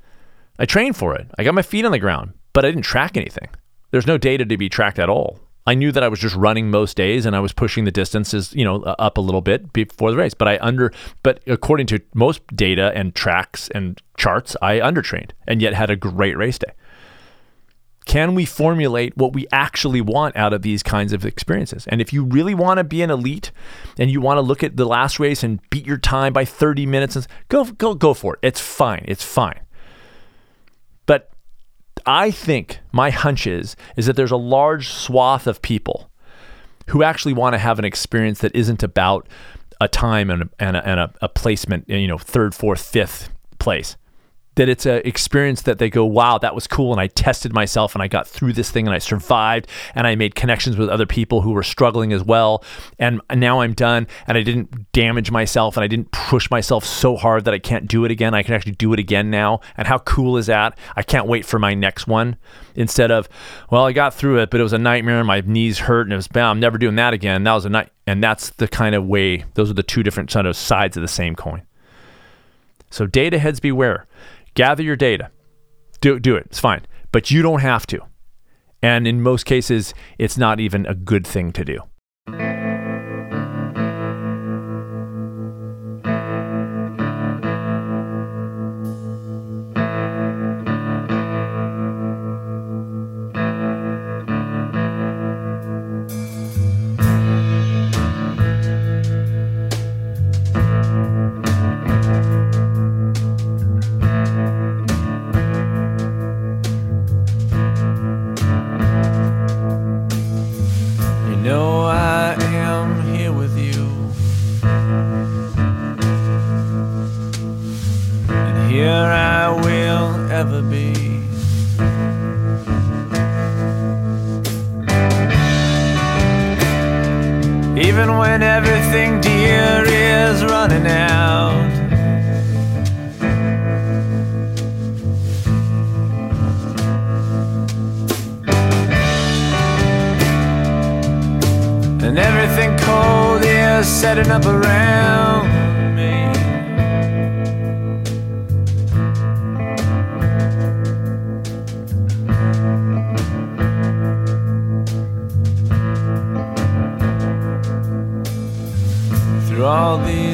I 0.57 0.67
trained 0.67 0.97
for 0.97 1.17
it. 1.17 1.29
I 1.37 1.43
got 1.43 1.57
my 1.57 1.63
feet 1.63 1.85
on 1.85 1.91
the 1.91 1.99
ground, 1.99 2.35
but 2.53 2.65
I 2.65 2.71
didn't 2.71 2.85
track 2.85 3.17
anything. 3.17 3.49
There's 3.91 4.07
no 4.07 4.19
data 4.19 4.45
to 4.45 4.57
be 4.57 4.69
tracked 4.69 5.01
at 5.01 5.09
all. 5.09 5.41
I 5.67 5.75
knew 5.75 5.91
that 5.91 6.05
I 6.05 6.07
was 6.07 6.21
just 6.21 6.37
running 6.37 6.71
most 6.71 6.97
days 6.97 7.27
and 7.27 7.35
I 7.35 7.41
was 7.41 7.53
pushing 7.53 7.87
the 7.87 7.91
distances, 7.91 8.55
you 8.55 8.65
know, 8.65 8.85
up 8.85 9.19
a 9.19 9.21
little 9.21 9.41
bit 9.41 9.73
before 9.73 10.13
the 10.13 10.17
race. 10.17 10.33
But 10.33 10.47
I 10.47 10.59
under, 10.61 10.93
but 11.25 11.43
according 11.49 11.89
to 11.89 12.01
most 12.15 12.47
data 12.55 12.93
and 12.95 13.17
tracks 13.17 13.69
and 13.71 14.01
charts, 14.17 14.57
I 14.63 14.79
undertrained 14.79 15.33
and 15.49 15.61
yet 15.61 15.75
had 15.75 15.91
a 15.91 15.97
great 15.97 16.37
race 16.37 16.57
day. 16.57 16.71
Can 18.09 18.35
we 18.35 18.47
formulate 18.47 19.15
what 19.19 19.35
we 19.35 19.47
actually 19.53 20.01
want 20.01 20.35
out 20.35 20.55
of 20.55 20.63
these 20.63 20.83
kinds 20.83 21.13
of 21.13 21.27
experiences? 21.27 21.87
And 21.89 22.01
if 22.01 22.11
you 22.11 22.25
really 22.25 22.55
want 22.55 22.79
to 22.79 22.85
be 22.85 23.03
an 23.03 23.11
elite 23.11 23.53
and 23.99 24.11
you 24.11 24.23
want 24.23 24.39
to 24.39 24.41
look 24.41 24.65
at 24.65 24.79
the 24.79 24.87
last 24.87 25.21
race 25.21 25.43
and 25.43 25.61
beat 25.69 25.87
your 25.87 25.99
time 25.99 26.33
by 26.33 26.47
30 26.47 26.87
minutes, 26.87 27.29
go 27.51 27.67
go 27.67 27.95
go 27.95 28.15
for 28.15 28.35
it. 28.35 28.41
It's 28.43 28.61
fine. 28.61 29.05
It's 29.07 29.23
fine. 29.23 29.61
But 31.05 31.31
I 32.07 32.31
think 32.31 32.79
my 32.93 33.11
hunch 33.11 33.47
is 33.47 33.77
is 33.95 34.07
that 34.07 34.17
there's 34.17 34.31
a 34.31 34.39
large 34.39 34.89
swath 34.89 35.47
of 35.47 35.61
people 35.61 36.11
who 36.87 37.03
actually 37.03 37.35
want 37.35 37.53
to 37.53 37.59
have 37.59 37.79
an 37.79 37.85
experience 37.85 38.39
that 38.39 38.57
isn't 38.57 38.83
about 38.83 39.29
a 39.83 39.87
time 39.87 40.31
and 40.31 40.45
a, 40.45 40.49
and 40.59 40.77
a, 40.79 40.89
and 40.89 40.99
a, 40.99 41.13
a 41.21 41.29
placement, 41.29 41.87
you 41.91 42.09
know, 42.09 42.17
third, 42.17 42.55
fourth, 42.55 42.83
fifth 42.83 43.29
place 43.59 43.99
that 44.59 44.69
it's 44.69 44.87
an 44.87 45.01
experience 45.05 45.63
that 45.63 45.79
they 45.79 45.89
go, 45.89 46.05
wow, 46.05 46.37
that 46.37 46.53
was 46.53 46.67
cool. 46.67 46.91
And 46.91 47.01
I 47.01 47.07
tested 47.07 47.53
myself 47.53 47.95
and 47.95 48.03
I 48.03 48.09
got 48.09 48.27
through 48.27 48.55
this 48.55 48.73
thing 48.73 48.89
and 48.89 48.95
I 48.95 48.99
survived 48.99 49.69
and 49.95 50.05
I 50.05 50.17
made 50.17 50.35
connections 50.35 50.77
with 50.77 50.89
other 50.89 51.07
people 51.07 51.43
who 51.43 51.53
were 51.53 51.63
struggling 51.63 52.13
as 52.13 52.25
well. 52.25 52.65
And 52.99 53.21
now 53.33 53.61
I'm 53.61 53.73
done 53.73 54.09
and 54.27 54.37
I 54.37 54.43
didn't 54.43 54.91
damage 54.91 55.31
myself 55.31 55.77
and 55.77 55.85
I 55.85 55.87
didn't 55.87 56.11
push 56.11 56.51
myself 56.51 56.85
so 56.85 57.15
hard 57.15 57.45
that 57.45 57.55
I 57.55 57.61
can't 57.61 57.87
do 57.87 58.05
it 58.05 58.11
again. 58.11 58.35
I 58.35 58.43
can 58.43 58.53
actually 58.53 58.73
do 58.73 58.93
it 58.93 58.99
again 58.99 59.31
now. 59.31 59.61
And 59.77 59.87
how 59.87 59.99
cool 59.99 60.37
is 60.37 60.47
that? 60.47 60.77
I 60.97 61.05
can't 61.05 61.29
wait 61.29 61.47
for 61.47 61.61
my 61.61 61.75
next 61.75 62.09
one 62.09 62.37
instead 62.75 63.13
of, 63.13 63.29
well, 63.71 63.85
I 63.85 63.93
got 63.93 64.13
through 64.13 64.41
it, 64.41 64.51
but 64.51 64.59
it 64.59 64.65
was 64.65 64.73
a 64.73 64.79
nightmare. 64.79 65.19
and 65.19 65.27
My 65.29 65.41
knees 65.41 65.79
hurt 65.79 66.03
and 66.03 66.13
it 66.13 66.17
was, 66.17 66.27
bad. 66.27 66.47
I'm 66.47 66.59
never 66.59 66.79
doing 66.79 66.97
that 66.97 67.15
again. 67.15 67.45
That 67.45 67.55
was 67.55 67.65
a 67.65 67.71
night. 67.71 67.91
And 68.09 68.25
that's 68.25 68.51
the 68.51 68.67
kind 68.67 68.97
of 68.97 69.07
way, 69.07 69.45
those 69.55 69.71
are 69.71 69.75
the 69.75 69.85
two 69.85 70.03
different 70.03 70.33
sort 70.33 70.47
of 70.47 70.57
sides 70.57 70.97
of 70.97 71.01
the 71.01 71.09
same 71.09 71.37
coin. 71.37 71.63
So 72.91 73.07
data 73.07 73.39
heads 73.39 73.61
beware 73.61 74.07
gather 74.59 74.83
your 74.83 74.97
data. 74.97 75.31
Do, 76.01 76.19
do 76.19 76.35
it. 76.35 76.47
It's 76.47 76.59
fine. 76.59 76.85
But 77.13 77.31
you 77.31 77.43
don't 77.43 77.61
have 77.61 77.87
to. 77.87 78.01
And 78.83 79.07
in 79.07 79.23
most 79.23 79.47
cases, 79.47 79.95
it's 80.19 80.37
not 80.37 80.59
even 80.59 80.85
a 80.85 80.97
good 80.97 81.25
thing 81.25 81.53
to 81.53 81.65
do. 81.65 81.79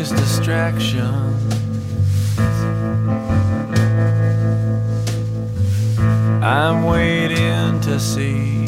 These 0.05 0.21
distractions, 0.21 1.55
I'm 6.43 6.85
waiting 6.85 7.81
to 7.81 7.99
see. 7.99 8.67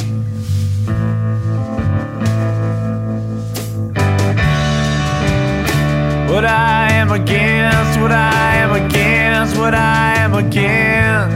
What 6.32 6.44
I 6.44 6.88
am 6.92 7.10
against, 7.10 8.00
what 8.00 8.12
I 8.12 8.56
am 8.56 8.72
against, 8.72 9.58
what 9.58 9.74
I 9.74 10.14
am 10.16 10.34
against. 10.34 11.35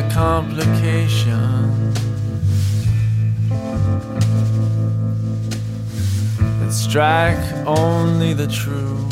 The 0.00 0.14
complications 0.14 1.94
that 6.58 6.72
strike 6.72 7.66
only 7.66 8.32
the 8.32 8.46
true. 8.46 9.06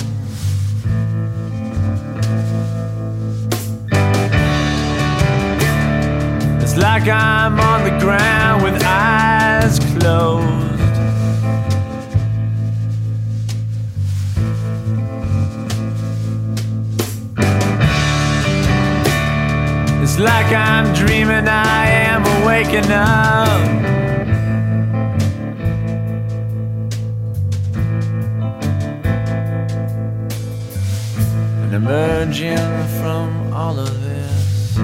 It's 6.63 6.77
like 6.77 7.07
I'm 7.09 7.61
on 7.61 7.85
the 7.85 7.99
ground 8.01 8.63
with 8.63 8.83
eyes 8.83 9.79
closed. 9.81 10.68
It's 20.11 20.19
like 20.19 20.51
I'm 20.55 20.95
dreaming 20.95 21.47
I 21.47 21.87
am 21.87 22.23
waking 22.47 22.91
up. 22.91 23.61
And 31.63 31.75
emerging 31.75 32.57
from 32.99 33.53
all 33.53 33.79
of 33.79 34.03
this, 34.03 34.79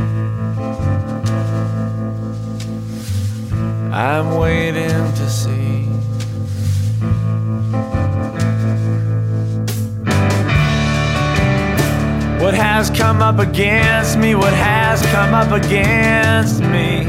I'm 3.94 4.36
waiting 4.36 5.10
to 5.14 5.30
see. 5.30 5.83
What 12.44 12.52
has 12.52 12.90
come 12.90 13.22
up 13.22 13.38
against 13.38 14.18
me? 14.18 14.34
What 14.34 14.52
has 14.52 15.00
come 15.06 15.32
up 15.32 15.50
against 15.50 16.60
me? 16.60 17.06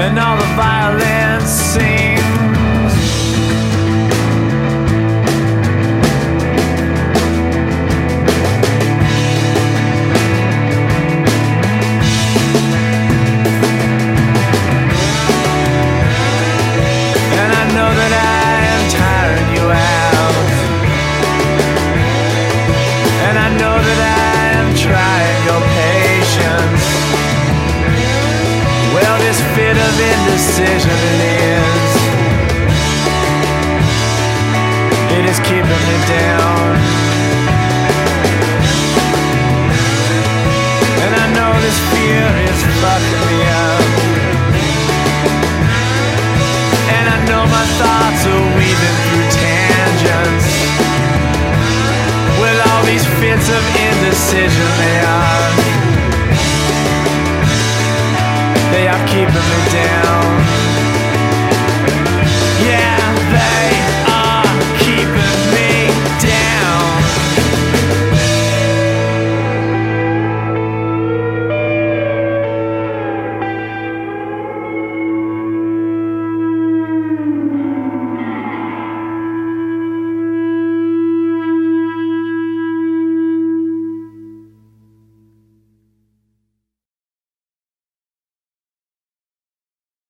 And 0.00 0.18
all 0.18 0.38
the 0.38 0.54
violence 0.56 1.03
my 47.54 47.66
thoughts 47.78 48.26
are 48.26 48.44
weaving 48.58 48.96
through 49.04 49.26
tangents. 49.30 50.46
With 52.42 52.58
all 52.68 52.82
these 52.90 53.06
fits 53.20 53.48
of 53.48 53.62
indecision, 53.88 54.70
they 54.82 54.98
are. 55.06 55.23